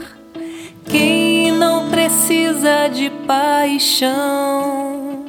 quem 0.86 1.52
não 1.52 1.88
precisa 1.90 2.88
de 2.88 3.10
paixão, 3.26 5.26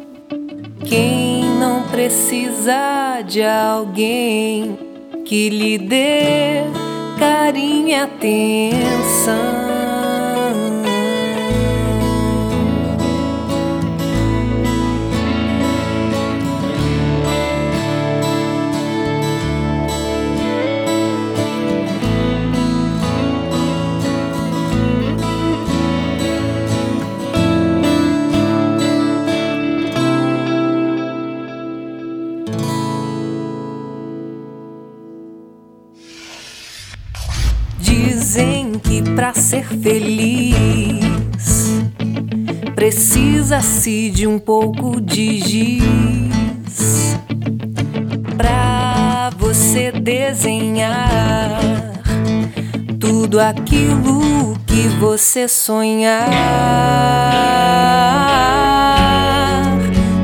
quem 0.84 1.44
não 1.60 1.84
precisa 1.84 3.22
de 3.26 3.44
alguém 3.44 4.78
que 5.26 5.50
lhe 5.50 5.78
dê 5.78 6.81
carinho 7.22 8.10
e 8.24 8.72
para 39.16 39.34
ser 39.34 39.66
feliz 39.66 41.02
precisa-se 42.82 44.10
de 44.10 44.26
um 44.26 44.40
pouco 44.40 45.00
de 45.00 45.40
giz 45.40 47.16
para 48.36 49.30
você 49.38 49.92
desenhar 49.92 51.62
tudo 53.00 53.40
aquilo 53.40 54.58
que 54.66 54.88
você 55.00 55.48
sonhar. 55.48 56.28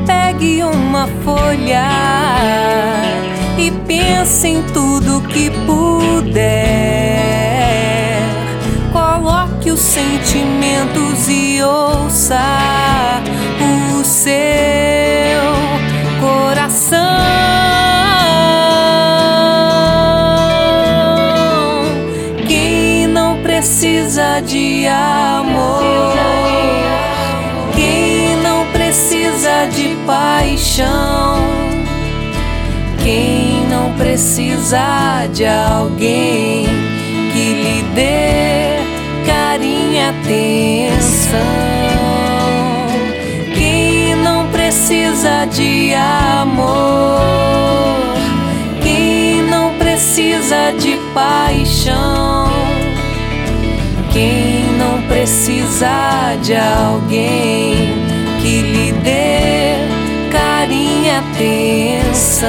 Pegue 0.04 0.64
uma 0.64 1.06
folha 1.24 1.88
e 3.56 3.70
pense 3.86 4.48
em 4.48 4.62
tudo 4.74 5.22
que 5.28 5.48
puder 5.64 5.77
sentimentos 9.98 11.28
e 11.28 11.60
ouça 11.60 13.20
o 13.60 14.04
seu 14.04 14.30
coração. 16.20 16.98
Quem 22.46 23.08
não 23.08 23.42
precisa 23.42 24.40
de 24.40 24.86
amor, 24.86 26.14
quem 27.74 28.36
não 28.36 28.64
precisa 28.66 29.66
de 29.66 29.96
paixão, 30.06 31.42
quem 33.02 33.66
não 33.68 33.92
precisa 33.94 35.26
de 35.32 35.44
alguém 35.44 36.66
que 37.32 37.52
lhe 37.52 37.82
dê 37.94 38.67
minha 39.98 40.10
atenção. 40.10 41.38
Quem 43.54 44.14
não 44.14 44.46
precisa 44.48 45.44
de 45.46 45.92
amor, 45.94 47.20
quem 48.80 49.42
não 49.42 49.74
precisa 49.74 50.72
de 50.78 50.96
paixão, 51.12 52.48
quem 54.12 54.64
não 54.78 55.02
precisa 55.02 56.36
de 56.42 56.54
alguém 56.54 57.94
que 58.40 58.60
lhe 58.60 58.92
dê 58.92 59.74
carinho 60.30 61.18
atenção. 61.18 62.48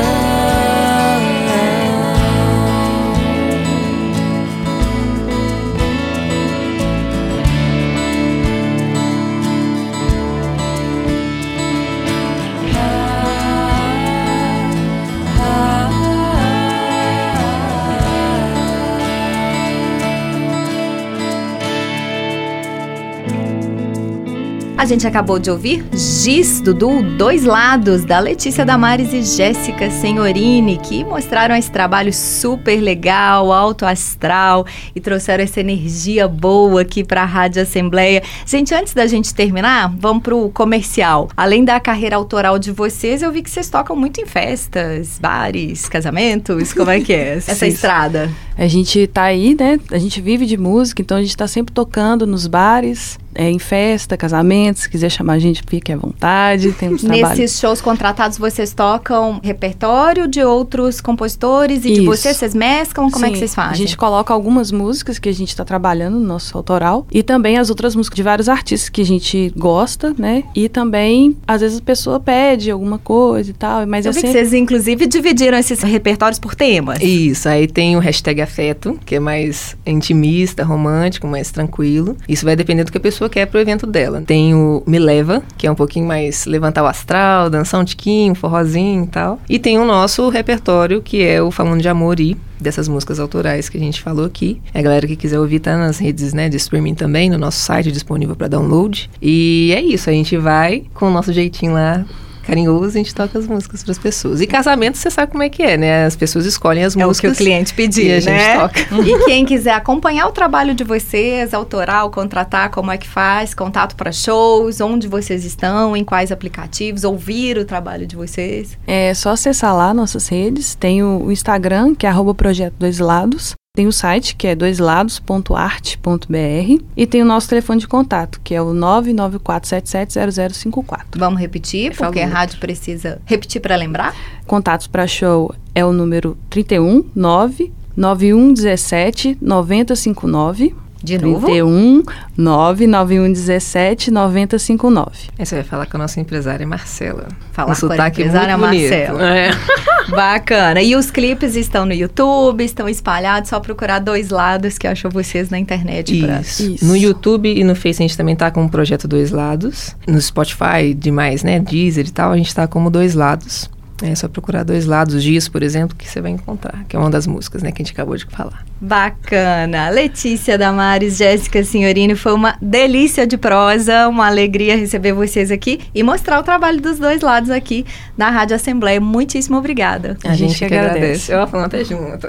A 24.79 24.85
gente 24.85 25.05
acabou 25.05 25.37
de 25.39 25.51
ouvir 25.51 25.85
Giz, 25.91 26.61
Dudu, 26.61 27.03
Dois 27.17 27.43
Lados, 27.43 28.05
da 28.05 28.17
Letícia 28.17 28.63
Damares 28.63 29.11
e 29.11 29.21
Jéssica 29.21 29.91
Senhorini, 29.91 30.77
que 30.77 31.03
mostraram 31.03 31.53
esse 31.53 31.69
trabalho 31.69 32.13
super 32.13 32.79
legal, 32.79 33.51
alto 33.51 33.85
astral 33.85 34.65
e 34.95 35.01
trouxeram 35.01 35.43
essa 35.43 35.59
energia 35.59 36.29
boa 36.29 36.79
aqui 36.79 37.03
para 37.03 37.23
a 37.23 37.25
Rádio 37.25 37.61
Assembleia. 37.61 38.23
Gente, 38.45 38.73
antes 38.73 38.93
da 38.93 39.05
gente 39.05 39.35
terminar, 39.35 39.93
vamos 39.97 40.23
pro 40.23 40.49
comercial. 40.51 41.27
Além 41.35 41.65
da 41.65 41.77
carreira 41.81 42.15
autoral 42.15 42.57
de 42.57 42.71
vocês, 42.71 43.21
eu 43.21 43.33
vi 43.33 43.41
que 43.41 43.49
vocês 43.49 43.69
tocam 43.69 43.97
muito 43.97 44.21
em 44.21 44.25
festas, 44.25 45.19
bares, 45.19 45.89
casamentos. 45.89 46.71
Como 46.71 46.89
é 46.89 47.01
que 47.01 47.11
é 47.11 47.33
essa 47.45 47.67
estrada? 47.67 48.29
A 48.59 48.67
gente 48.67 49.07
tá 49.07 49.23
aí, 49.23 49.55
né? 49.57 49.79
A 49.89 49.97
gente 49.97 50.19
vive 50.19 50.45
de 50.45 50.57
música, 50.57 51.01
então 51.01 51.17
a 51.17 51.21
gente 51.21 51.35
tá 51.35 51.47
sempre 51.47 51.73
tocando 51.73 52.27
nos 52.27 52.45
bares, 52.45 53.17
é, 53.33 53.49
em 53.49 53.57
festa, 53.57 54.17
casamentos. 54.17 54.83
Se 54.83 54.89
quiser 54.89 55.09
chamar 55.09 55.33
a 55.33 55.39
gente, 55.39 55.63
fique 55.65 55.93
à 55.93 55.97
vontade. 55.97 56.73
Temos 56.73 57.01
trabalho. 57.01 57.37
Nesses 57.37 57.57
shows 57.57 57.79
contratados, 57.79 58.37
vocês 58.37 58.73
tocam 58.73 59.39
repertório 59.41 60.27
de 60.27 60.43
outros 60.43 60.99
compositores 60.99 61.85
e 61.85 61.93
de 61.93 62.01
Isso. 62.01 62.05
vocês? 62.05 62.35
Vocês 62.35 62.53
mesclam? 62.53 63.09
Como 63.09 63.25
é 63.25 63.29
que 63.29 63.35
Sim, 63.35 63.39
vocês 63.39 63.55
fazem? 63.55 63.71
A 63.71 63.75
gente 63.75 63.95
coloca 63.95 64.33
algumas 64.33 64.73
músicas 64.73 65.17
que 65.19 65.29
a 65.29 65.33
gente 65.33 65.49
está 65.49 65.63
trabalhando 65.63 66.19
no 66.19 66.25
nosso 66.25 66.57
autoral 66.57 67.07
e 67.11 67.23
também 67.23 67.57
as 67.57 67.69
outras 67.69 67.95
músicas 67.95 68.17
de 68.17 68.23
vários 68.23 68.49
artistas 68.49 68.89
que 68.89 69.01
a 69.01 69.05
gente 69.05 69.53
gosta, 69.55 70.13
né? 70.17 70.43
E 70.53 70.67
também, 70.67 71.37
às 71.47 71.61
vezes, 71.61 71.77
a 71.77 71.81
pessoa 71.81 72.19
pede 72.19 72.69
alguma 72.69 72.97
coisa 72.97 73.51
e 73.51 73.53
tal, 73.53 73.87
mas 73.87 74.05
Eu 74.05 74.11
é 74.11 74.13
vi 74.13 74.21
que 74.21 74.27
sempre... 74.27 74.41
vocês, 74.41 74.53
inclusive, 74.53 75.07
dividiram 75.07 75.57
esses 75.57 75.81
repertórios 75.81 76.39
por 76.39 76.55
temas. 76.55 76.99
Isso, 77.01 77.47
aí 77.47 77.67
tem 77.67 77.95
o 77.95 77.99
hashtag 77.99 78.41
afeto, 78.49 78.99
que 79.05 79.15
é 79.15 79.19
mais 79.19 79.77
intimista, 79.85 80.63
romântico, 80.63 81.27
mais 81.27 81.51
tranquilo. 81.51 82.17
Isso 82.27 82.43
vai 82.43 82.55
depender 82.55 82.83
do 82.83 82.91
que 82.91 82.97
a 82.97 83.01
pessoa 83.01 83.29
quer 83.29 83.45
pro 83.45 83.59
evento 83.59 83.85
dela. 83.85 84.21
Tem 84.25 84.53
o 84.55 84.83
Me 84.85 84.97
Leva, 84.99 85.43
que 85.57 85.67
é 85.67 85.71
um 85.71 85.75
pouquinho 85.75 86.07
mais 86.07 86.45
levantar 86.45 86.83
o 86.83 86.87
astral, 86.87 87.49
dançar 87.49 87.79
um 87.79 87.85
tiquinho, 87.85 88.33
forrozinho 88.33 89.05
e 89.05 89.07
tal. 89.07 89.39
E 89.47 89.59
tem 89.59 89.77
o 89.77 89.85
nosso 89.85 90.27
repertório, 90.29 91.01
que 91.01 91.21
é 91.21 91.41
o 91.41 91.51
Falando 91.51 91.81
de 91.81 91.87
Amor 91.87 92.19
e 92.19 92.35
dessas 92.59 92.87
músicas 92.87 93.19
autorais 93.19 93.69
que 93.69 93.77
a 93.77 93.79
gente 93.79 94.01
falou 94.01 94.25
aqui. 94.25 94.59
A 94.73 94.81
galera 94.81 95.07
que 95.07 95.15
quiser 95.15 95.39
ouvir 95.39 95.59
tá 95.59 95.77
nas 95.77 95.97
redes, 95.97 96.33
né, 96.33 96.49
de 96.49 96.57
streaming 96.57 96.95
também, 96.95 97.29
no 97.29 97.37
nosso 97.37 97.59
site 97.59 97.91
disponível 97.91 98.35
para 98.35 98.49
download. 98.49 99.09
E 99.21 99.71
é 99.73 99.81
isso, 99.81 100.09
a 100.09 100.13
gente 100.13 100.35
vai 100.35 100.83
com 100.93 101.07
o 101.07 101.11
nosso 101.11 101.31
jeitinho 101.31 101.73
lá 101.73 102.05
carinhoso, 102.49 102.85
a 102.85 102.91
gente 102.91 103.13
toca 103.13 103.37
as 103.37 103.47
músicas 103.47 103.83
para 103.83 103.91
as 103.91 103.99
pessoas. 103.99 104.41
E 104.41 104.47
casamento, 104.47 104.97
você 104.97 105.09
sabe 105.09 105.31
como 105.31 105.43
é 105.43 105.49
que 105.49 105.61
é, 105.61 105.77
né? 105.77 106.05
As 106.05 106.15
pessoas 106.15 106.45
escolhem 106.45 106.83
as 106.83 106.95
É 106.95 106.97
o 106.97 106.99
que 106.99 107.05
músicas. 107.05 107.33
o 107.33 107.35
cliente 107.37 107.73
pedir, 107.73 108.07
e 108.07 108.13
a 108.13 108.19
gente 108.19 108.33
né? 108.33 108.57
toca. 108.57 108.79
E 109.09 109.25
quem 109.25 109.45
quiser 109.45 109.73
acompanhar 109.73 110.27
o 110.27 110.31
trabalho 110.31 110.73
de 110.73 110.83
vocês, 110.83 111.53
autoral, 111.53 112.09
contratar, 112.09 112.69
como 112.71 112.91
é 112.91 112.97
que 112.97 113.07
faz, 113.07 113.53
contato 113.53 113.95
para 113.95 114.11
shows, 114.11 114.81
onde 114.81 115.07
vocês 115.07 115.45
estão, 115.45 115.95
em 115.95 116.03
quais 116.03 116.31
aplicativos, 116.31 117.03
ouvir 117.03 117.57
o 117.57 117.65
trabalho 117.65 118.07
de 118.07 118.15
vocês. 118.15 118.77
É 118.87 119.13
só 119.13 119.31
acessar 119.31 119.75
lá 119.75 119.93
nossas 119.93 120.27
redes. 120.27 120.75
Tem 120.75 121.03
o 121.03 121.19
o 121.19 121.31
Instagram, 121.31 121.93
que 121.95 122.05
é 122.05 122.09
arroba 122.09 122.33
projeto 122.33 122.75
dois 122.79 122.99
lados. 122.99 123.53
Tem 123.75 123.85
o 123.87 123.91
site, 123.93 124.35
que 124.35 124.47
é 124.47 124.55
doislados.arte.br. 124.55 126.83
E 126.97 127.05
tem 127.05 127.21
o 127.21 127.25
nosso 127.25 127.47
telefone 127.47 127.79
de 127.79 127.87
contato, 127.87 128.41
que 128.43 128.55
é 128.55 128.61
o 128.61 128.73
994770054. 128.73 131.03
Vamos 131.15 131.39
repetir, 131.39 131.91
Por 131.91 131.97
porque 132.07 132.19
a 132.19 132.23
favor. 132.23 132.35
rádio 132.35 132.59
precisa 132.59 133.21
repetir 133.25 133.61
para 133.61 133.75
lembrar. 133.75 134.15
Contatos 134.47 134.87
para 134.87 135.05
show 135.05 135.53
é 135.75 135.85
o 135.85 135.93
número 135.93 136.35
31 136.49 137.05
9 137.13 137.71
9117 137.95 139.37
9059. 139.39 140.75
De 141.03 141.17
novo. 141.17 141.45
31 141.45 142.03
99117 142.37 144.11
9059. 144.11 145.11
Aí 145.37 145.45
você 145.45 145.55
vai 145.55 145.63
falar 145.63 145.85
com 145.85 145.97
a 145.97 145.99
nossa 145.99 146.19
empresária 146.19 146.65
Marcela. 146.67 147.27
Falar 147.51 147.65
um 147.65 147.69
com 147.69 147.71
a 147.71 147.75
sotaque 147.75 148.21
empresária. 148.21 148.57
Marcela. 148.57 149.37
É. 149.37 149.49
Bacana. 150.09 150.81
E 150.81 150.95
os 150.95 151.11
clipes 151.11 151.55
estão 151.55 151.85
no 151.85 151.93
YouTube, 151.93 152.63
estão 152.63 152.89
espalhados, 152.89 153.49
só 153.49 153.59
procurar 153.59 153.99
dois 153.99 154.29
lados 154.29 154.77
que 154.77 154.87
achou 154.87 155.09
vocês 155.11 155.49
na 155.49 155.59
internet. 155.59 156.19
pra- 156.21 156.41
Isso. 156.41 156.71
Isso. 156.73 156.85
No 156.85 156.95
YouTube 156.97 157.49
e 157.53 157.63
no 157.63 157.75
Face 157.75 158.01
a 158.01 158.07
gente 158.07 158.17
também 158.17 158.35
tá 158.35 158.49
com 158.51 158.65
o 158.65 158.69
projeto 158.69 159.07
Dois 159.07 159.31
Lados. 159.31 159.95
No 160.07 160.19
Spotify, 160.19 160.93
demais, 160.95 161.43
né? 161.43 161.59
Deezer 161.59 162.07
e 162.07 162.11
tal, 162.11 162.31
a 162.31 162.37
gente 162.37 162.53
tá 162.53 162.67
como 162.67 162.89
Dois 162.89 163.13
Lados. 163.15 163.69
É 164.01 164.15
só 164.15 164.27
procurar 164.27 164.63
Dois 164.63 164.85
Lados, 164.85 165.21
Dias, 165.21 165.47
por 165.47 165.61
exemplo, 165.61 165.95
que 165.95 166.07
você 166.07 166.21
vai 166.21 166.31
encontrar. 166.31 166.85
Que 166.87 166.95
é 166.95 166.99
uma 166.99 167.09
das 167.09 167.27
músicas, 167.27 167.61
né? 167.61 167.71
Que 167.71 167.81
a 167.81 167.85
gente 167.85 167.93
acabou 167.93 168.15
de 168.15 168.25
falar. 168.25 168.63
Bacana. 168.79 169.89
Letícia 169.89 170.57
Damares, 170.57 171.17
Jéssica 171.17 171.63
Signorini, 171.63 172.15
foi 172.15 172.33
uma 172.33 172.55
delícia 172.61 173.27
de 173.27 173.37
prosa, 173.37 174.07
uma 174.07 174.27
alegria 174.27 174.77
receber 174.77 175.13
vocês 175.13 175.51
aqui 175.51 175.81
e 175.93 176.01
mostrar 176.01 176.39
o 176.39 176.43
trabalho 176.43 176.79
dos 176.79 176.97
dois 176.97 177.21
lados 177.21 177.49
aqui 177.49 177.85
na 178.17 178.29
Rádio 178.29 178.55
Assembleia. 178.55 179.01
Muitíssimo 179.01 179.57
obrigada. 179.57 180.17
A 180.23 180.33
gente 180.33 180.57
que 180.57 180.65
agradece. 180.65 181.31
Eu 181.33 181.45
falando 181.47 181.65
até 181.67 181.83
junto. 181.83 182.27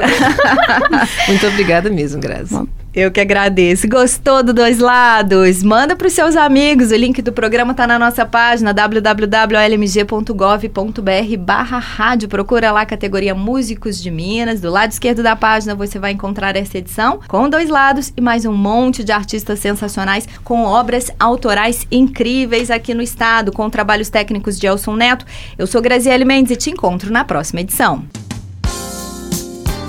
Muito 1.28 1.46
obrigada 1.46 1.88
mesmo, 1.88 2.20
Grazi. 2.20 2.54
Bom. 2.54 2.66
Eu 2.92 3.12
que 3.12 3.20
agradeço. 3.20 3.88
Gostou 3.88 4.42
do 4.42 4.52
Dois 4.52 4.80
Lados? 4.80 5.62
Manda 5.62 5.94
para 5.94 6.08
os 6.08 6.12
seus 6.12 6.34
amigos. 6.34 6.90
O 6.90 6.96
link 6.96 7.22
do 7.22 7.32
programa 7.32 7.70
está 7.70 7.86
na 7.86 7.96
nossa 7.96 8.26
página 8.26 8.74
www.lmg.gov.br 8.74 11.36
barra 11.38 11.78
rádio. 11.78 12.28
Procura 12.28 12.72
lá 12.72 12.80
a 12.80 12.86
categoria 12.86 13.32
Músicos 13.32 14.02
de 14.02 14.10
Minas. 14.10 14.60
Do 14.60 14.72
lado 14.72 14.90
esquerdo 14.90 15.22
da 15.22 15.36
página 15.36 15.72
você 15.72 16.00
vai 16.00 16.10
encontrar 16.10 16.56
essa 16.56 16.78
edição 16.78 17.20
com 17.28 17.48
Dois 17.48 17.70
Lados 17.70 18.12
e 18.16 18.20
mais 18.20 18.44
um 18.44 18.52
monte 18.52 19.04
de 19.04 19.12
artistas 19.12 19.60
sensacionais 19.60 20.26
com 20.42 20.64
obras 20.64 21.12
autorais 21.20 21.86
incríveis 21.92 22.72
aqui 22.72 22.92
no 22.92 23.02
estado, 23.02 23.52
com 23.52 23.70
trabalhos 23.70 24.08
técnicos 24.08 24.58
de 24.58 24.66
Elson 24.66 24.96
Neto. 24.96 25.24
Eu 25.56 25.68
sou 25.68 25.80
Graziele 25.80 26.24
Mendes 26.24 26.50
e 26.50 26.56
te 26.56 26.70
encontro 26.70 27.12
na 27.12 27.24
próxima 27.24 27.60
edição. 27.60 28.02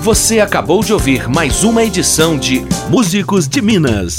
Você 0.02 0.40
acabou 0.40 0.82
de 0.82 0.92
ouvir 0.92 1.28
mais 1.28 1.62
uma 1.62 1.84
edição 1.84 2.36
de 2.36 2.66
Músicos 2.90 3.46
de 3.46 3.62
Minas. 3.62 4.18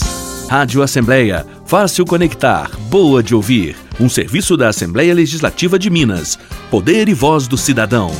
Rádio 0.49 0.81
Assembleia, 0.81 1.45
fácil 1.65 2.05
conectar, 2.05 2.71
boa 2.89 3.21
de 3.21 3.35
ouvir. 3.35 3.75
Um 3.99 4.07
serviço 4.07 4.55
da 4.55 4.69
Assembleia 4.69 5.13
Legislativa 5.13 5.77
de 5.77 5.89
Minas. 5.89 6.39
Poder 6.71 7.09
e 7.09 7.13
voz 7.13 7.49
do 7.49 7.57
cidadão. 7.57 8.11